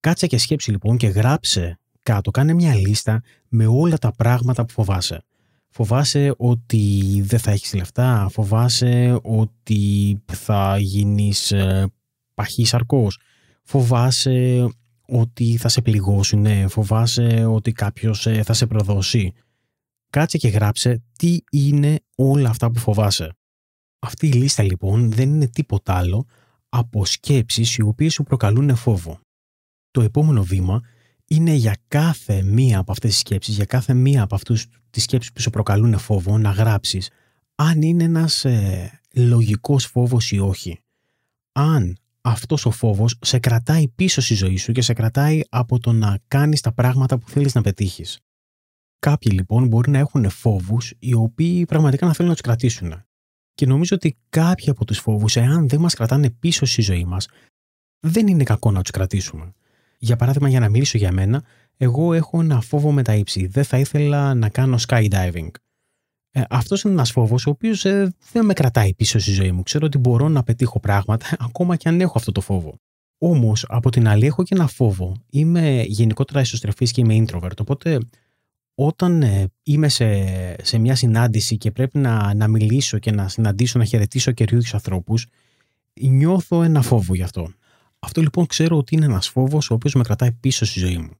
Κάτσε 0.00 0.26
και 0.26 0.38
σκέψη 0.38 0.70
λοιπόν 0.70 0.96
και 0.96 1.06
γράψε 1.06 1.78
κάτω, 2.04 2.30
κάνε 2.30 2.52
μια 2.52 2.74
λίστα 2.74 3.22
με 3.48 3.66
όλα 3.66 3.98
τα 3.98 4.12
πράγματα 4.12 4.64
που 4.64 4.72
φοβάσαι. 4.72 5.24
Φοβάσαι 5.68 6.34
ότι 6.36 7.02
δεν 7.24 7.38
θα 7.38 7.50
έχεις 7.50 7.74
λεφτά, 7.74 8.28
φοβάσαι 8.30 9.18
ότι 9.22 10.22
θα 10.32 10.78
γίνεις 10.78 11.52
ε, 11.52 11.92
παχής 12.34 12.74
αρκός, 12.74 13.18
φοβάσαι 13.62 14.68
ότι 15.06 15.56
θα 15.56 15.68
σε 15.68 15.80
πληγώσουν, 15.80 16.68
φοβάσαι 16.68 17.44
ότι 17.44 17.72
κάποιος 17.72 18.26
ε, 18.26 18.42
θα 18.42 18.52
σε 18.52 18.66
προδώσει. 18.66 19.32
Κάτσε 20.10 20.38
και 20.38 20.48
γράψε 20.48 21.02
τι 21.18 21.38
είναι 21.50 22.00
όλα 22.16 22.48
αυτά 22.48 22.70
που 22.70 22.78
φοβάσαι. 22.78 23.36
Αυτή 23.98 24.26
η 24.26 24.32
λίστα 24.32 24.62
λοιπόν 24.62 25.10
δεν 25.10 25.28
είναι 25.28 25.48
τίποτα 25.48 25.94
άλλο 25.94 26.26
από 26.68 27.04
σκέψεις 27.04 27.76
οι 27.76 27.82
οποίες 27.82 28.12
σου 28.12 28.22
προκαλούν 28.22 28.76
φόβο. 28.76 29.20
Το 29.90 30.00
επόμενο 30.00 30.42
βήμα 30.42 30.80
είναι 31.26 31.52
για 31.52 31.76
κάθε 31.88 32.42
μία 32.42 32.78
από 32.78 32.92
αυτές 32.92 33.10
τις 33.10 33.18
σκέψεις, 33.18 33.54
για 33.54 33.64
κάθε 33.64 33.94
μία 33.94 34.22
από 34.22 34.34
αυτούς 34.34 34.66
τις 34.90 35.02
σκέψεις 35.02 35.32
που 35.32 35.40
σου 35.40 35.50
προκαλούν 35.50 35.98
φόβο 35.98 36.38
να 36.38 36.50
γράψεις 36.50 37.10
αν 37.54 37.82
είναι 37.82 38.04
ένας 38.04 38.44
ε, 38.44 39.00
λογικός 39.14 39.84
φόβος 39.86 40.30
ή 40.32 40.38
όχι. 40.38 40.78
Αν 41.52 41.96
αυτός 42.20 42.66
ο 42.66 42.70
φόβος 42.70 43.18
σε 43.20 43.38
κρατάει 43.38 43.88
πίσω 43.88 44.20
στη 44.20 44.34
ζωή 44.34 44.56
σου 44.56 44.72
και 44.72 44.82
σε 44.82 44.92
κρατάει 44.92 45.40
από 45.48 45.78
το 45.78 45.92
να 45.92 46.18
κάνεις 46.28 46.60
τα 46.60 46.72
πράγματα 46.72 47.18
που 47.18 47.28
θέλεις 47.28 47.54
να 47.54 47.60
πετύχεις. 47.60 48.18
Κάποιοι 48.98 49.32
λοιπόν 49.34 49.66
μπορεί 49.66 49.90
να 49.90 49.98
έχουν 49.98 50.30
φόβους 50.30 50.92
οι 50.98 51.14
οποίοι 51.14 51.64
πραγματικά 51.64 52.06
να 52.06 52.12
θέλουν 52.12 52.28
να 52.28 52.34
τους 52.34 52.42
κρατήσουν. 52.42 53.04
Και 53.54 53.66
νομίζω 53.66 53.96
ότι 53.96 54.16
κάποιοι 54.28 54.70
από 54.70 54.84
τους 54.84 54.98
φόβους, 54.98 55.36
εάν 55.36 55.68
δεν 55.68 55.80
μας 55.80 55.94
κρατάνε 55.94 56.30
πίσω 56.30 56.64
στη 56.64 56.82
ζωή 56.82 57.04
μας, 57.04 57.28
δεν 58.00 58.26
είναι 58.26 58.42
κακό 58.42 58.70
να 58.70 58.82
τους 58.82 58.90
κρατήσουμε. 58.90 59.52
Για 59.98 60.16
παράδειγμα, 60.16 60.48
για 60.48 60.60
να 60.60 60.68
μιλήσω 60.68 60.98
για 60.98 61.12
μένα, 61.12 61.42
εγώ 61.76 62.12
έχω 62.12 62.40
ένα 62.40 62.60
φόβο 62.60 62.92
με 62.92 63.02
τα 63.02 63.14
ύψη. 63.14 63.46
Δεν 63.46 63.64
θα 63.64 63.78
ήθελα 63.78 64.34
να 64.34 64.48
κάνω 64.48 64.76
skydiving. 64.88 65.48
Ε, 66.30 66.42
Αυτός 66.50 66.82
είναι 66.82 66.92
ένας 66.92 67.10
φόβος 67.12 67.46
ο 67.46 67.50
οποίος 67.50 67.84
ε, 67.84 68.14
δεν 68.32 68.44
με 68.44 68.52
κρατάει 68.52 68.94
πίσω 68.94 69.18
στη 69.18 69.30
ζωή 69.30 69.52
μου. 69.52 69.62
Ξέρω 69.62 69.86
ότι 69.86 69.98
μπορώ 69.98 70.28
να 70.28 70.42
πετύχω 70.42 70.80
πράγματα 70.80 71.26
ακόμα 71.46 71.76
και 71.76 71.88
αν 71.88 72.00
έχω 72.00 72.12
αυτό 72.16 72.32
το 72.32 72.40
φόβο. 72.40 72.78
Όμως, 73.18 73.64
από 73.68 73.90
την 73.90 74.08
άλλη, 74.08 74.26
έχω 74.26 74.42
και 74.42 74.54
ένα 74.54 74.66
φόβο. 74.66 75.16
Είμαι 75.30 75.84
γενικότερα 75.86 76.40
εσωστρεφής 76.40 76.90
και 76.90 77.00
είμαι 77.00 77.24
introvert. 77.26 77.58
Οπότε, 77.60 77.98
όταν 78.74 79.22
ε, 79.22 79.46
είμαι 79.62 79.88
σε, 79.88 80.06
σε 80.64 80.78
μια 80.78 80.94
συνάντηση 80.94 81.56
και 81.56 81.70
πρέπει 81.70 81.98
να, 81.98 82.34
να 82.34 82.48
μιλήσω 82.48 82.98
και 82.98 83.10
να 83.10 83.28
συναντήσω, 83.28 83.78
να 83.78 83.84
χαιρετήσω 83.84 84.32
καινούριους 84.32 84.74
ανθρώπους, 84.74 85.26
νιώθω 86.00 86.62
ένα 86.62 86.82
φόβο 86.82 87.14
γι' 87.14 87.22
αυτό. 87.22 87.52
Αυτό 88.04 88.20
λοιπόν 88.20 88.46
ξέρω 88.46 88.76
ότι 88.76 88.94
είναι 88.94 89.04
ένας 89.04 89.28
φόβος 89.28 89.70
ο 89.70 89.74
οποίος 89.74 89.94
με 89.94 90.02
κρατάει 90.02 90.32
πίσω 90.32 90.64
στη 90.64 90.78
ζωή 90.78 90.98
μου. 90.98 91.10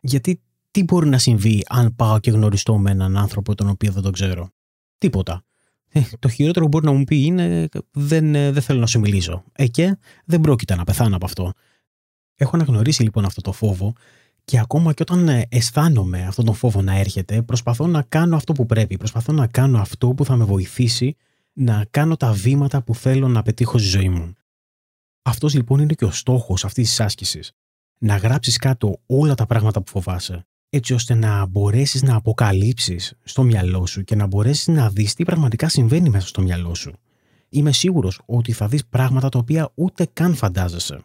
Γιατί 0.00 0.40
τι 0.70 0.84
μπορεί 0.84 1.08
να 1.08 1.18
συμβεί 1.18 1.64
αν 1.68 1.96
πάω 1.96 2.18
και 2.18 2.30
γνωριστώ 2.30 2.78
με 2.78 2.90
έναν 2.90 3.16
άνθρωπο 3.16 3.54
τον 3.54 3.68
οποίο 3.68 3.92
δεν 3.92 4.02
τον 4.02 4.12
ξέρω; 4.12 4.50
Τίποτα. 4.98 5.44
Ε, 5.88 6.00
το 6.18 6.28
χειρότερο 6.28 6.64
που 6.64 6.70
μπορεί 6.70 6.84
να 6.84 6.92
μου 6.92 7.04
πει 7.04 7.24
είναι 7.24 7.68
δεν, 7.90 8.34
ε, 8.34 8.52
δεν 8.52 8.62
θέλω 8.62 8.80
να 8.80 8.86
σου 8.86 9.00
μιλήσω. 9.00 9.44
Ε, 9.52 9.66
και 9.66 9.98
δεν 10.24 10.40
πρόκειται 10.40 10.74
να 10.74 10.84
πεθάνω 10.84 11.16
από 11.16 11.24
αυτό. 11.24 11.52
Έχω 12.34 12.56
αναγνωρίσει 12.56 13.02
λοιπόν 13.02 13.24
αυτό 13.24 13.40
το 13.40 13.52
φόβο 13.52 13.92
και 14.44 14.58
ακόμα 14.58 14.92
και 14.92 15.02
όταν 15.02 15.28
ε, 15.28 15.46
αισθάνομαι 15.48 16.26
αυτόν 16.26 16.44
τον 16.44 16.54
φόβο 16.54 16.82
να 16.82 16.98
έρχεται, 16.98 17.42
προσπαθώ 17.42 17.86
να 17.86 18.02
κάνω 18.02 18.36
αυτό 18.36 18.52
που 18.52 18.66
πρέπει. 18.66 18.96
Προσπαθώ 18.96 19.32
να 19.32 19.46
κάνω 19.46 19.78
αυτό 19.78 20.08
που 20.08 20.24
θα 20.24 20.36
με 20.36 20.44
βοηθήσει 20.44 21.16
να 21.52 21.86
κάνω 21.90 22.16
τα 22.16 22.32
βήματα 22.32 22.82
που 22.82 22.94
θέλω 22.94 23.28
να 23.28 23.42
πετύχω 23.42 23.78
στη 23.78 23.88
ζωή 23.88 24.08
μου. 24.08 24.34
Αυτός 25.26 25.54
λοιπόν 25.54 25.80
είναι 25.80 25.94
και 25.94 26.04
ο 26.04 26.10
στόχος 26.10 26.64
αυτής 26.64 26.88
της 26.88 27.00
άσκησης. 27.00 27.52
Να 27.98 28.16
γράψεις 28.16 28.56
κάτω 28.56 29.00
όλα 29.06 29.34
τα 29.34 29.46
πράγματα 29.46 29.82
που 29.82 29.90
φοβάσαι, 29.90 30.46
έτσι 30.68 30.94
ώστε 30.94 31.14
να 31.14 31.46
μπορέσεις 31.46 32.02
να 32.02 32.14
αποκαλύψεις 32.14 33.14
στο 33.22 33.42
μυαλό 33.42 33.86
σου 33.86 34.04
και 34.04 34.14
να 34.14 34.26
μπορέσεις 34.26 34.66
να 34.66 34.90
δεις 34.90 35.14
τι 35.14 35.24
πραγματικά 35.24 35.68
συμβαίνει 35.68 36.08
μέσα 36.08 36.26
στο 36.26 36.42
μυαλό 36.42 36.74
σου. 36.74 36.92
Είμαι 37.48 37.72
σίγουρος 37.72 38.20
ότι 38.26 38.52
θα 38.52 38.68
δεις 38.68 38.86
πράγματα 38.86 39.28
τα 39.28 39.38
οποία 39.38 39.70
ούτε 39.74 40.08
καν 40.12 40.34
φαντάζεσαι. 40.34 41.04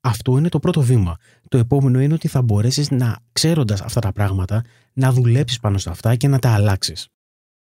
Αυτό 0.00 0.38
είναι 0.38 0.48
το 0.48 0.58
πρώτο 0.58 0.82
βήμα. 0.82 1.16
Το 1.48 1.58
επόμενο 1.58 2.00
είναι 2.00 2.14
ότι 2.14 2.28
θα 2.28 2.42
μπορέσεις 2.42 2.90
να, 2.90 3.18
ξέροντας 3.32 3.80
αυτά 3.80 4.00
τα 4.00 4.12
πράγματα, 4.12 4.64
να 4.92 5.12
δουλέψεις 5.12 5.60
πάνω 5.60 5.78
σε 5.78 5.90
αυτά 5.90 6.16
και 6.16 6.28
να 6.28 6.38
τα 6.38 6.54
αλλάξεις. 6.54 7.08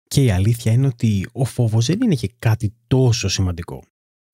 Και 0.07 0.23
η 0.23 0.31
αλήθεια 0.31 0.71
είναι 0.71 0.87
ότι 0.87 1.27
ο 1.31 1.45
φόβος 1.45 1.85
δεν 1.85 2.01
είναι 2.01 2.15
και 2.15 2.33
κάτι 2.39 2.73
τόσο 2.87 3.27
σημαντικό. 3.27 3.83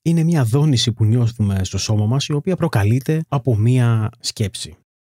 Είναι 0.05 0.23
μια 0.23 0.43
δόνηση 0.43 0.91
που 0.91 1.05
νιώθουμε 1.05 1.63
στο 1.63 1.77
σώμα 1.77 2.05
μας 2.05 2.25
η 2.25 2.33
οποία 2.33 2.55
προκαλείται 2.55 3.23
από 3.27 3.55
μια 3.55 4.09
σκέψη. 4.19 4.75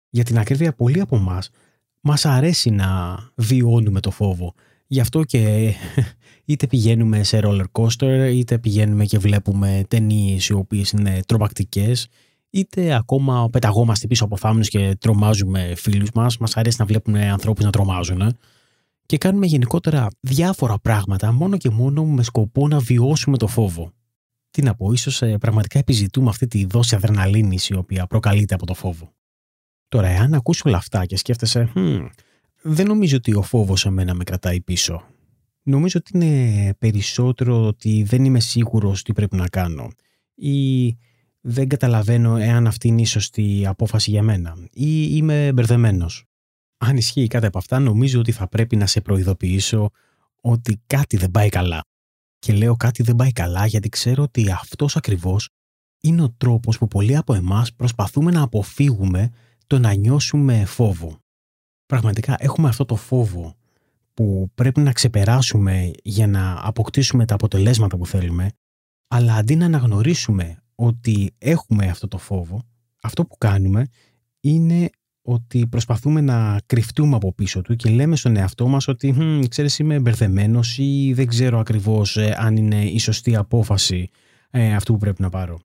Για 0.09 0.23
την 0.23 0.37
ακρίβεια 0.37 0.73
πολλοί 0.73 0.99
από 0.99 1.15
εμάς 1.15 1.49
μας 2.01 2.25
αρέσει 2.25 2.69
να 2.69 3.19
βιώνουμε 3.35 3.99
το 3.99 4.11
φόβο. 4.11 4.53
Γι' 4.87 4.99
αυτό 4.99 5.23
και 5.23 5.73
είτε 6.45 6.67
πηγαίνουμε 6.67 7.23
σε 7.23 7.39
roller 7.43 7.65
coaster, 7.71 8.29
είτε 8.33 8.57
πηγαίνουμε 8.57 9.05
και 9.05 9.17
βλέπουμε 9.17 9.83
ταινίες 9.87 10.47
οι 10.47 10.53
οποίες 10.53 10.91
είναι 10.91 11.19
τρομακτικές, 11.25 12.07
είτε 12.49 12.95
ακόμα 12.95 13.49
πεταγόμαστε 13.49 14.07
πίσω 14.07 14.25
από 14.25 14.37
θάμνους 14.37 14.69
και 14.69 14.95
τρομάζουμε 14.99 15.73
φίλους 15.75 16.09
μας. 16.13 16.37
Μας 16.37 16.57
αρέσει 16.57 16.75
να 16.79 16.85
βλέπουμε 16.85 17.29
ανθρώπους 17.29 17.63
να 17.63 17.71
τρομάζουν 17.71 18.37
και 19.05 19.17
κάνουμε 19.17 19.45
γενικότερα 19.45 20.07
διάφορα 20.19 20.79
πράγματα 20.79 21.31
μόνο 21.31 21.57
και 21.57 21.69
μόνο 21.69 22.03
με 22.03 22.23
σκοπό 22.23 22.67
να 22.67 22.79
βιώσουμε 22.79 23.37
το 23.37 23.47
φόβο. 23.47 23.91
Τι 24.55 24.61
να 24.61 24.75
πω, 24.75 24.91
ίσως 24.91 25.21
ε, 25.21 25.37
πραγματικά 25.37 25.79
επιζητούμε 25.79 26.29
αυτή 26.29 26.47
τη 26.47 26.65
δόση 26.65 26.95
αδρεναλίνης 26.95 27.69
η 27.69 27.75
οποία 27.75 28.07
προκαλείται 28.07 28.53
από 28.53 28.65
το 28.65 28.73
φόβο. 28.73 29.13
Τώρα, 29.87 30.07
εάν 30.07 30.33
ακούσω 30.33 30.61
όλα 30.65 30.77
αυτά 30.77 31.05
και 31.05 31.17
σκέφτεσαι, 31.17 31.71
hm, 31.75 32.09
δεν 32.61 32.87
νομίζω 32.87 33.17
ότι 33.17 33.33
ο 33.33 33.41
φόβος 33.41 33.85
εμένα 33.85 34.13
με 34.13 34.23
κρατάει 34.23 34.61
πίσω. 34.61 35.03
Νομίζω 35.63 35.99
ότι 35.99 36.11
είναι 36.17 36.73
περισσότερο 36.73 37.65
ότι 37.65 38.03
δεν 38.03 38.25
είμαι 38.25 38.39
σίγουρος 38.39 39.03
τι 39.03 39.13
πρέπει 39.13 39.35
να 39.35 39.47
κάνω 39.47 39.87
ή 40.35 40.87
δεν 41.41 41.67
καταλαβαίνω 41.67 42.37
εάν 42.37 42.67
αυτή 42.67 42.87
είναι 42.87 43.01
η 43.01 43.05
σωστή 43.05 43.63
απόφαση 43.67 44.09
για 44.09 44.23
μένα 44.23 44.57
ή 44.71 45.15
είμαι 45.15 45.51
μπερδεμένος. 45.53 46.25
Αν 46.77 46.97
ισχύει 46.97 47.27
κάτι 47.27 47.45
από 47.45 47.57
αυτά, 47.57 47.79
νομίζω 47.79 48.19
ότι 48.19 48.31
θα 48.31 48.47
πρέπει 48.47 48.75
να 48.75 48.85
σε 48.85 49.01
προειδοποιήσω 49.01 49.89
ότι 50.41 50.81
κάτι 50.87 51.17
δεν 51.17 51.31
πάει 51.31 51.49
καλά. 51.49 51.85
Και 52.45 52.53
λέω 52.53 52.75
κάτι 52.75 53.03
δεν 53.03 53.15
πάει 53.15 53.31
καλά 53.31 53.65
γιατί 53.65 53.89
ξέρω 53.89 54.23
ότι 54.23 54.51
αυτός 54.51 54.95
ακριβώς 54.95 55.49
είναι 56.01 56.21
ο 56.21 56.29
τρόπος 56.38 56.77
που 56.77 56.88
πολλοί 56.88 57.15
από 57.15 57.34
εμάς 57.34 57.73
προσπαθούμε 57.73 58.31
να 58.31 58.41
αποφύγουμε 58.41 59.31
το 59.67 59.79
να 59.79 59.93
νιώσουμε 59.93 60.65
φόβο. 60.65 61.17
Πραγματικά 61.86 62.36
έχουμε 62.39 62.67
αυτό 62.67 62.86
το 62.86 62.95
φόβο 62.95 63.55
που 64.13 64.51
πρέπει 64.55 64.79
να 64.79 64.91
ξεπεράσουμε 64.91 65.91
για 66.03 66.27
να 66.27 66.60
αποκτήσουμε 66.62 67.25
τα 67.25 67.34
αποτελέσματα 67.34 67.97
που 67.97 68.05
θέλουμε, 68.05 68.51
αλλά 69.08 69.36
αντί 69.36 69.55
να 69.55 69.65
αναγνωρίσουμε 69.65 70.63
ότι 70.75 71.36
έχουμε 71.38 71.88
αυτό 71.88 72.08
το 72.08 72.17
φόβο, 72.17 72.63
αυτό 73.01 73.25
που 73.25 73.38
κάνουμε 73.38 73.86
είναι 74.39 74.89
ότι 75.25 75.67
προσπαθούμε 75.67 76.21
να 76.21 76.59
κρυφτούμε 76.65 77.15
από 77.15 77.33
πίσω 77.33 77.61
του 77.61 77.75
και 77.75 77.89
λέμε 77.89 78.15
στον 78.15 78.35
εαυτό 78.35 78.67
μας 78.67 78.88
ότι 78.88 79.15
ξέρεις 79.49 79.79
είμαι 79.79 79.99
μπερδεμένος 79.99 80.77
ή 80.77 81.13
δεν 81.15 81.27
ξέρω 81.27 81.59
ακριβώς 81.59 82.17
ε, 82.17 82.35
αν 82.38 82.55
είναι 82.55 82.83
η 82.85 82.99
σωστή 82.99 83.35
απόφαση 83.35 84.09
ε, 84.49 84.75
αυτού 84.75 84.93
που 84.93 84.99
πρέπει 84.99 85.21
να 85.21 85.29
πάρω. 85.29 85.59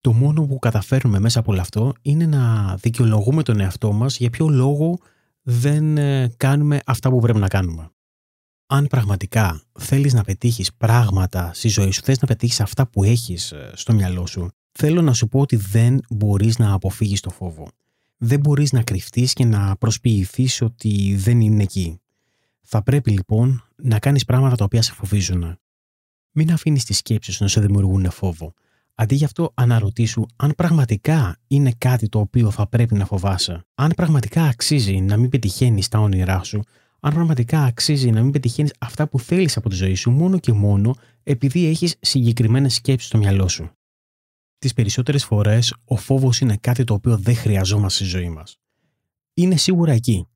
Το 0.00 0.12
μόνο 0.12 0.46
που 0.46 0.58
καταφέρουμε 0.58 1.18
μέσα 1.18 1.38
από 1.38 1.52
όλο 1.52 1.60
αυτό 1.60 1.92
είναι 2.02 2.26
να 2.26 2.74
δικαιολογούμε 2.76 3.42
τον 3.42 3.60
εαυτό 3.60 3.92
μας 3.92 4.18
για 4.18 4.30
ποιο 4.30 4.48
λόγο 4.48 4.98
δεν 5.42 5.96
ε, 5.98 6.32
κάνουμε 6.36 6.80
αυτά 6.86 7.10
που 7.10 7.20
πρέπει 7.20 7.38
να 7.38 7.48
κάνουμε. 7.48 7.90
Αν 8.66 8.86
πραγματικά 8.86 9.62
θέλεις 9.78 10.12
να 10.12 10.24
πετύχεις 10.24 10.74
πράγματα 10.74 11.50
στη 11.54 11.68
ζωή 11.68 11.90
σου, 11.90 12.00
θες 12.02 12.20
να 12.20 12.26
πετύχεις 12.26 12.60
αυτά 12.60 12.86
που 12.86 13.04
έχεις 13.04 13.52
ε, 13.52 13.70
στο 13.74 13.92
μυαλό 13.92 14.26
σου, 14.26 14.48
θέλω 14.72 15.02
να 15.02 15.12
σου 15.12 15.28
πω 15.28 15.40
ότι 15.40 15.56
δεν 15.56 16.00
μπορείς 16.10 16.58
να 16.58 16.72
αποφύγεις 16.72 17.20
το 17.20 17.30
φόβο. 17.30 17.68
Δεν 18.18 18.40
μπορείς 18.40 18.72
να 18.72 18.82
κρυφτείς 18.82 19.32
και 19.32 19.44
να 19.44 19.76
προσποιηθείς 19.76 20.62
ότι 20.62 21.16
δεν 21.16 21.40
είναι 21.40 21.62
εκεί. 21.62 22.00
Θα 22.62 22.82
πρέπει 22.82 23.10
λοιπόν 23.10 23.64
να 23.76 23.98
κάνεις 23.98 24.24
πράγματα 24.24 24.56
τα 24.56 24.64
οποία 24.64 24.82
σε 24.82 24.92
φοβίζουν. 24.92 25.58
Μην 26.32 26.52
αφήνεις 26.52 26.84
τις 26.84 26.96
σκέψεις 26.98 27.34
σου 27.34 27.42
να 27.42 27.48
σε 27.48 27.60
δημιουργούν 27.60 28.10
φόβο. 28.10 28.54
Αντί 28.94 29.14
γι' 29.14 29.24
αυτό 29.24 29.50
αναρωτήσου 29.54 30.26
αν 30.36 30.52
πραγματικά 30.56 31.38
είναι 31.46 31.72
κάτι 31.78 32.08
το 32.08 32.18
οποίο 32.18 32.50
θα 32.50 32.66
πρέπει 32.66 32.94
να 32.94 33.06
φοβάσαι. 33.06 33.64
Αν 33.74 33.92
πραγματικά 33.96 34.44
αξίζει 34.44 35.00
να 35.00 35.16
μην 35.16 35.28
πετυχαίνεις 35.28 35.88
τα 35.88 35.98
όνειρά 35.98 36.42
σου. 36.42 36.62
Αν 37.00 37.14
πραγματικά 37.14 37.64
αξίζει 37.64 38.10
να 38.10 38.22
μην 38.22 38.30
πετυχαίνεις 38.30 38.74
αυτά 38.78 39.08
που 39.08 39.20
θέλεις 39.20 39.56
από 39.56 39.68
τη 39.68 39.74
ζωή 39.74 39.94
σου 39.94 40.10
μόνο 40.10 40.38
και 40.38 40.52
μόνο 40.52 40.94
επειδή 41.22 41.66
έχεις 41.66 41.96
συγκεκριμένες 42.00 42.74
σκέψεις 42.74 43.08
στο 43.08 43.18
μυαλό 43.18 43.48
σου. 43.48 43.70
Τις 44.58 44.72
περισσότερες 44.72 45.24
φορές 45.24 45.74
ο 45.84 45.96
φόβος 45.96 46.40
είναι 46.40 46.56
κάτι 46.56 46.84
το 46.84 46.94
οποίο 46.94 47.16
δεν 47.16 47.36
χρειαζόμαστε 47.36 48.04
στη 48.04 48.16
ζωή 48.16 48.28
μας. 48.28 48.58
Είναι 49.34 49.56
σίγουρα 49.56 49.92
εκεί. 49.92 50.28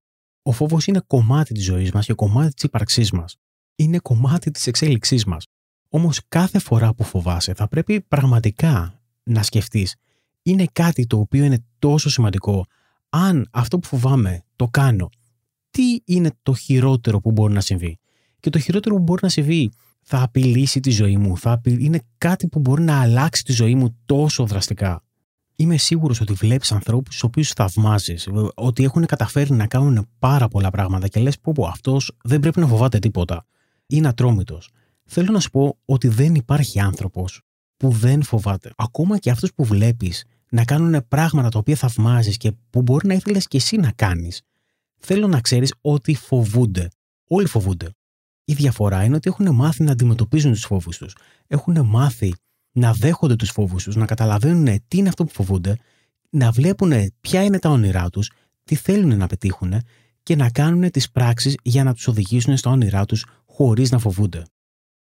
Ο 0.43 0.53
φόβος 0.53 0.87
είναι 0.87 1.03
κομμάτι 1.07 1.55
της 1.55 1.65
ζωής 1.65 1.93
μας 1.93 2.07
και 2.07 2.13
κομμάτι 2.13 2.55
της 2.55 2.63
ύπαρξής 2.63 3.11
μας. 3.11 3.37
Είναι 3.75 3.99
κομμάτι 3.99 4.51
της 4.51 4.67
εξέλιξής 4.67 5.25
μας. 5.25 5.47
Όμως 5.89 6.21
κάθε 6.29 6.59
φορά 6.59 6.95
που 6.95 7.05
φοβάσαι 7.05 7.55
θα 7.55 7.69
πρέπει 7.69 8.01
πραγματικά 8.01 9.01
να 9.23 9.43
σκεφτείς, 9.43 9.97
είναι 10.43 10.67
κάτι 10.73 11.07
το 11.07 11.19
οποίο 11.19 11.45
είναι 11.45 11.65
τόσο 11.79 12.11
σημαντικό. 12.11 12.67
Αν 13.09 13.49
αυτό 13.51 13.79
που 13.79 13.87
φοβάμαι 13.87 14.45
το 14.57 14.69
κάνω, 14.69 15.09
τι 15.71 15.99
είναι 16.05 16.31
το 16.43 16.55
χειρότερο 16.55 17.21
που 17.21 17.31
μπορεί 17.31 17.53
να 17.53 17.61
συμβεί; 17.61 17.99
Και 18.41 18.51
το 18.51 18.59
χειρότερο 18.59 18.95
που 18.95 19.03
μπορεί 19.03 19.21
να 19.23 19.29
συμβεί 19.29 19.73
θα 20.03 20.23
απειλήσει 20.23 20.81
τη 20.81 20.91
ζωή 20.91 21.17
μου, 21.17 21.39
θα 21.39 21.61
είναι 21.65 22.01
κάτι 22.19 22.49
που 22.49 22.59
μπορεί 22.59 22.83
να 22.83 23.01
αλλάξει 23.01 23.45
τη 23.45 23.53
ζωή 23.53 23.75
μου 23.75 23.97
τόσο 24.07 24.47
δραστικά. 24.47 25.03
Είμαι 25.57 25.77
σίγουρος 25.77 26.21
ότι 26.21 26.33
βλέπεις 26.33 26.73
ανθρώπους 26.73 27.15
στους 27.15 27.23
οποίους 27.23 27.51
θαυμάζεις, 27.51 28.29
ότι 28.55 28.85
έχουν 28.85 29.07
καταφέρει 29.07 29.53
να 29.53 29.67
κάνουν 29.67 30.07
πάρα 30.19 30.49
πολλά 30.49 30.71
πράγματα 30.71 31.09
και 31.09 31.21
λες 31.21 31.39
πω 31.39 31.53
πω 31.53 31.67
αυτός 31.67 32.17
δεν 32.25 32.41
πρέπει 32.41 32.61
να 32.61 32.67
φοβάται 32.67 32.99
τίποτα. 32.99 33.47
Είναι 33.87 34.09
ατρόμητος 34.09 34.71
θέλω 35.13 35.33
να 35.33 35.41
σου 35.41 35.51
πω 35.51 35.79
ότι 35.85 36.09
δεν 36.09 36.35
υπάρχει 36.35 36.81
άνθρωπος 36.81 37.41
που 37.77 37.91
δεν 37.91 38.23
φοβάται. 38.23 38.71
Ακόμα 38.77 39.19
και 39.19 39.31
αυτούς 39.31 39.55
που 39.55 39.65
βλέπεις 39.65 40.25
να 40.51 40.65
κάνουν 40.65 41.05
πράγματα 41.09 41.49
τα 41.49 41.59
οποία 41.59 41.77
θαυμάζεις 41.77 42.37
και 42.37 42.53
που 42.71 42.83
μπορεί 42.83 43.07
να 43.07 43.15
ήθελες 43.15 43.49
και 43.49 43.57
εσύ 43.57 43.77
να 43.77 43.93
κάνεις, 43.93 44.43
θέλω 44.99 45.27
να 45.27 45.41
ξέρεις 45.41 45.75
ότι 45.81 46.15
φοβούνται. 46.15 46.89
Όλοι 47.29 47.47
φοβούνται. 47.47 47.89
Η 48.53 48.55
διαφορά 48.55 49.05
είναι 49.05 49.17
ότι 49.17 49.31
έχουν 49.31 49.55
μάθει 49.55 49.83
να 49.83 49.93
αντιμετωπίζουν 49.93 50.53
τους 50.53 50.65
φόβους 50.65 50.99
τους. 50.99 51.17
Έχουν 51.47 51.87
μάθει 51.87 52.35
να 52.73 52.93
δέχονται 52.93 53.37
τους 53.37 53.51
φόβους 53.51 53.85
τους, 53.85 53.97
να 53.97 54.07
καταλαβαίνουν 54.07 54.79
τι 54.89 54.97
είναι 54.97 55.09
αυτό 55.09 55.25
που 55.25 55.33
φοβούνται, 55.33 55.77
να 56.31 56.51
βλέπουν 56.51 56.93
ποια 57.21 57.45
είναι 57.45 57.59
τα 57.59 57.71
όνειρά 57.71 58.11
τους, 58.11 58.31
τι 58.65 58.75
θέλουν 58.75 59.17
να 59.17 59.27
πετύχουν 59.27 59.75
και 60.23 60.37
να 60.37 60.51
κάνουν 60.51 60.91
τις 60.91 61.11
πράξεις 61.11 61.57
για 61.63 61.85
να 61.85 61.95
τους 61.95 62.07
οδηγήσουν 62.07 62.57
στα 62.57 62.71
όνειρά 62.71 63.05
τους 63.05 63.27
χωρίς 63.47 63.91
να 63.91 63.99
φοβούνται. 63.99 64.43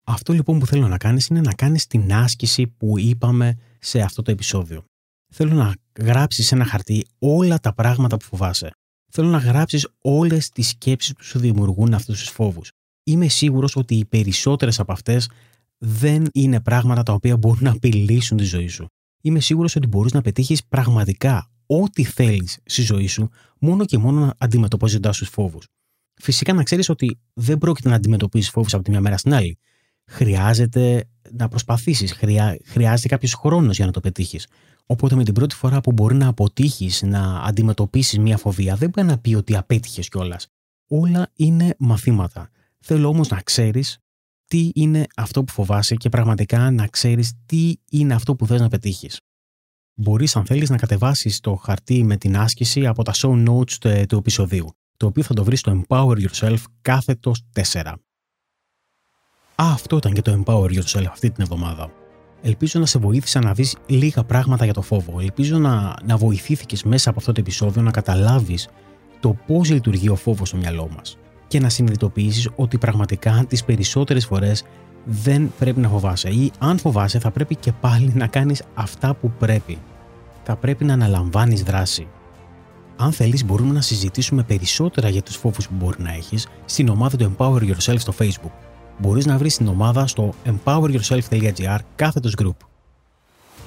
Αυτό 0.03 0.33
λοιπόν 0.33 0.59
που 0.59 0.65
θέλω 0.65 0.87
να 0.87 0.97
κάνεις 0.97 1.27
είναι 1.27 1.41
να 1.41 1.53
κάνεις 1.53 1.87
την 1.87 2.13
άσκηση 2.13 2.67
που 2.67 2.99
είπαμε 2.99 3.57
σε 3.79 4.01
αυτό 4.01 4.21
το 4.21 4.31
επεισόδιο. 4.31 4.83
Θέλω 5.33 5.53
να 5.53 5.73
γράψεις 5.99 6.47
σε 6.47 6.55
ένα 6.55 6.65
χαρτί 6.65 7.05
όλα 7.19 7.59
τα 7.59 7.73
πράγματα 7.73 8.17
που 8.17 8.25
φοβάσαι. 8.25 8.71
Θέλω 9.11 9.29
να 9.29 9.37
γράψεις 9.37 9.87
όλες 10.01 10.49
τις 10.49 10.67
σκέψεις 10.67 11.13
που 11.13 11.23
σου 11.23 11.39
δημιουργούν 11.39 11.93
αυτούς 11.93 12.19
τους 12.19 12.29
φόβους. 12.29 12.71
Είμαι 13.03 13.27
σίγουρος 13.27 13.75
ότι 13.75 13.95
οι 13.95 14.05
περισσότερες 14.05 14.79
από 14.79 14.91
αυτές 14.91 15.29
δεν 15.77 16.25
είναι 16.33 16.61
πράγματα 16.61 17.03
τα 17.03 17.13
οποία 17.13 17.37
μπορούν 17.37 17.63
να 17.63 17.71
απειλήσουν 17.71 18.37
τη 18.37 18.43
ζωή 18.43 18.67
σου. 18.67 18.87
Είμαι 19.21 19.39
σίγουρος 19.39 19.75
ότι 19.75 19.87
μπορείς 19.87 20.13
να 20.13 20.21
πετύχεις 20.21 20.65
πραγματικά 20.65 21.49
ό,τι 21.65 22.03
θέλεις 22.03 22.59
στη 22.65 22.81
ζωή 22.81 23.07
σου 23.07 23.29
μόνο 23.59 23.85
και 23.85 23.97
μόνο 23.97 24.33
αντιμετωπίζοντας 24.37 25.17
τους 25.17 25.29
φόβους. 25.29 25.67
Φυσικά 26.13 26.53
να 26.53 26.63
ξέρεις 26.63 26.89
ότι 26.89 27.19
δεν 27.33 27.57
πρόκειται 27.57 27.89
να 27.89 27.95
αντιμετωπίσει 27.95 28.51
φόβους 28.51 28.73
από 28.73 28.83
τη 28.83 28.89
μια 28.89 29.01
μέρα 29.01 29.17
στην 29.17 29.33
άλλη 29.33 29.57
χρειάζεται 30.11 31.09
να 31.31 31.47
προσπαθήσεις. 31.47 32.13
Χρειά, 32.13 32.57
χρειάζεται 32.65 33.07
κάποιος 33.07 33.33
χρόνος 33.33 33.75
για 33.75 33.85
να 33.85 33.91
το 33.91 33.99
πετύχεις. 33.99 34.47
Οπότε 34.85 35.15
με 35.15 35.23
την 35.23 35.33
πρώτη 35.33 35.55
φορά 35.55 35.81
που 35.81 35.91
μπορεί 35.91 36.15
να 36.15 36.27
αποτύχεις 36.27 37.01
να 37.01 37.39
αντιμετωπίσεις 37.39 38.19
μια 38.19 38.37
φοβία, 38.37 38.75
δεν 38.75 38.89
μπορεί 38.89 39.07
να 39.07 39.17
πει 39.17 39.35
ότι 39.35 39.55
απέτυχες 39.55 40.09
κιόλας. 40.09 40.47
Όλα 40.87 41.31
είναι 41.35 41.75
μαθήματα. 41.77 42.49
Θέλω 42.81 43.07
όμως 43.07 43.27
να 43.27 43.41
ξέρεις 43.41 43.97
τι 44.45 44.71
είναι 44.75 45.05
αυτό 45.15 45.43
που 45.43 45.51
φοβάσαι 45.51 45.95
και 45.95 46.09
πραγματικά 46.09 46.71
να 46.71 46.87
ξέρεις 46.87 47.33
τι 47.45 47.73
είναι 47.89 48.13
αυτό 48.13 48.35
που 48.35 48.47
θες 48.47 48.59
να 48.61 48.67
πετύχεις. 48.67 49.19
Μπορείς, 49.93 50.35
αν 50.35 50.45
θέλεις, 50.45 50.69
να 50.69 50.77
κατεβάσεις 50.77 51.39
το 51.39 51.55
χαρτί 51.55 52.03
με 52.03 52.17
την 52.17 52.37
άσκηση 52.37 52.87
από 52.87 53.03
τα 53.03 53.13
show 53.15 53.47
notes 53.47 53.71
του, 53.71 54.05
του 54.07 54.17
επεισοδίου, 54.17 54.69
το 54.97 55.05
οποίο 55.05 55.23
θα 55.23 55.33
το 55.33 55.43
βρεις 55.43 55.59
στο 55.59 55.81
Empower 55.81 56.27
Yourself 56.27 56.57
κάθετος 56.81 57.43
4. 57.53 57.81
Α, 57.85 57.95
αυτό 59.55 59.97
ήταν 59.97 60.13
και 60.13 60.21
το 60.21 60.43
Empower 60.45 60.79
Yourself 60.79 61.05
αυτή 61.09 61.31
την 61.31 61.43
εβδομάδα. 61.43 61.91
Ελπίζω 62.41 62.79
να 62.79 62.85
σε 62.85 62.99
βοήθησα 62.99 63.41
να 63.41 63.53
δεις 63.53 63.75
λίγα 63.87 64.23
πράγματα 64.23 64.63
για 64.63 64.73
το 64.73 64.81
φόβο. 64.81 65.19
Ελπίζω 65.19 65.57
να, 65.57 65.95
να 66.03 66.17
βοηθήθηκες 66.17 66.83
μέσα 66.83 67.09
από 67.09 67.19
αυτό 67.19 67.31
το 67.31 67.39
επεισόδιο 67.39 67.81
να 67.81 67.91
καταλάβεις 67.91 68.67
το 69.19 69.37
πώς 69.47 69.69
λειτουργεί 69.69 70.09
ο 70.09 70.15
φόβος 70.15 70.47
στο 70.47 70.57
μυαλό 70.57 70.89
μας 70.95 71.17
και 71.51 71.59
να 71.59 71.69
συνειδητοποιήσεις 71.69 72.49
ότι 72.55 72.77
πραγματικά 72.77 73.45
τις 73.47 73.63
περισσότερες 73.63 74.25
φορές 74.25 74.63
δεν 75.05 75.51
πρέπει 75.59 75.79
να 75.79 75.89
φοβάσαι 75.89 76.29
ή 76.29 76.51
αν 76.59 76.77
φοβάσαι 76.77 77.19
θα 77.19 77.31
πρέπει 77.31 77.55
και 77.55 77.71
πάλι 77.71 78.11
να 78.15 78.27
κάνεις 78.27 78.63
αυτά 78.73 79.13
που 79.13 79.31
πρέπει. 79.39 79.77
θα 80.43 80.55
πρέπει 80.55 80.85
να 80.85 80.93
αναλαμβάνεις 80.93 81.63
δράση. 81.63 82.07
Αν 82.97 83.11
θέλεις, 83.11 83.45
μπορούμε 83.45 83.73
να 83.73 83.81
συζητήσουμε 83.81 84.43
περισσότερα 84.43 85.09
για 85.09 85.21
τους 85.21 85.35
φόβους 85.35 85.67
που 85.67 85.73
μπορεί 85.77 86.01
να 86.01 86.13
έχεις 86.13 86.47
στην 86.65 86.89
ομάδα 86.89 87.17
του 87.17 87.35
Empower 87.37 87.61
Yourself 87.61 87.95
στο 87.97 88.13
Facebook. 88.19 88.51
Μπορείς 88.97 89.25
να 89.25 89.37
βρεις 89.37 89.57
την 89.57 89.67
ομάδα 89.67 90.07
στο 90.07 90.33
empoweryourself.gr 90.45 91.77
κάθετος 91.95 92.35
group. 92.41 92.55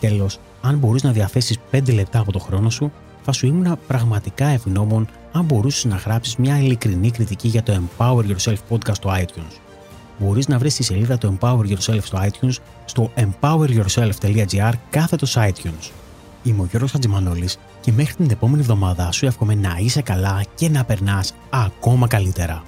Τέλος, 0.01 0.39
αν 0.63 0.79
μπορείς 0.79 1.03
να 1.03 1.13
διαθέσεις 1.13 1.59
5 1.71 1.95
λεπτά 1.95 2.19
από 2.19 2.33
το 2.33 2.39
χρόνο 2.39 2.71
σου, 2.71 2.93
θα 3.23 3.33
σου 3.33 3.47
ήμουν 3.47 3.79
πραγματικά 3.87 4.47
ευγνώμων 4.47 5.09
αν 5.37 5.45
μπορούσες 5.45 5.85
να 5.85 5.97
γράψεις 5.97 6.37
μια 6.37 6.59
ειλικρινή 6.59 7.11
κριτική 7.11 7.49
για 7.49 7.63
το 7.63 7.81
Empower 7.81 8.25
Yourself 8.25 8.57
podcast 8.69 8.95
στο 8.95 9.11
iTunes. 9.11 9.59
Μπορείς 10.19 10.49
να 10.49 10.59
βρεις 10.59 10.75
τη 10.75 10.83
σελίδα 10.83 11.19
του 11.19 11.39
Empower 11.41 11.67
Yourself 11.69 12.03
στο 12.03 12.19
iTunes 12.23 12.57
στο 12.85 13.11
empoweryourself.gr 13.17 14.73
κάθετος 14.91 15.37
iTunes. 15.39 15.91
Είμαι 16.43 16.63
ο 16.63 16.67
Γιώργος 16.71 16.91
Χατζημανόλης 16.91 17.59
και 17.81 17.93
μέχρι 17.93 18.15
την 18.15 18.31
επόμενη 18.31 18.61
εβδομάδα 18.61 19.13
σου 19.13 19.27
εύχομαι 19.27 19.55
να 19.55 19.77
είσαι 19.79 20.03
καλά 20.03 20.45
και 20.55 20.69
να 20.69 20.85
περνάς 20.85 21.35
ακόμα 21.51 22.07
καλύτερα. 22.07 22.63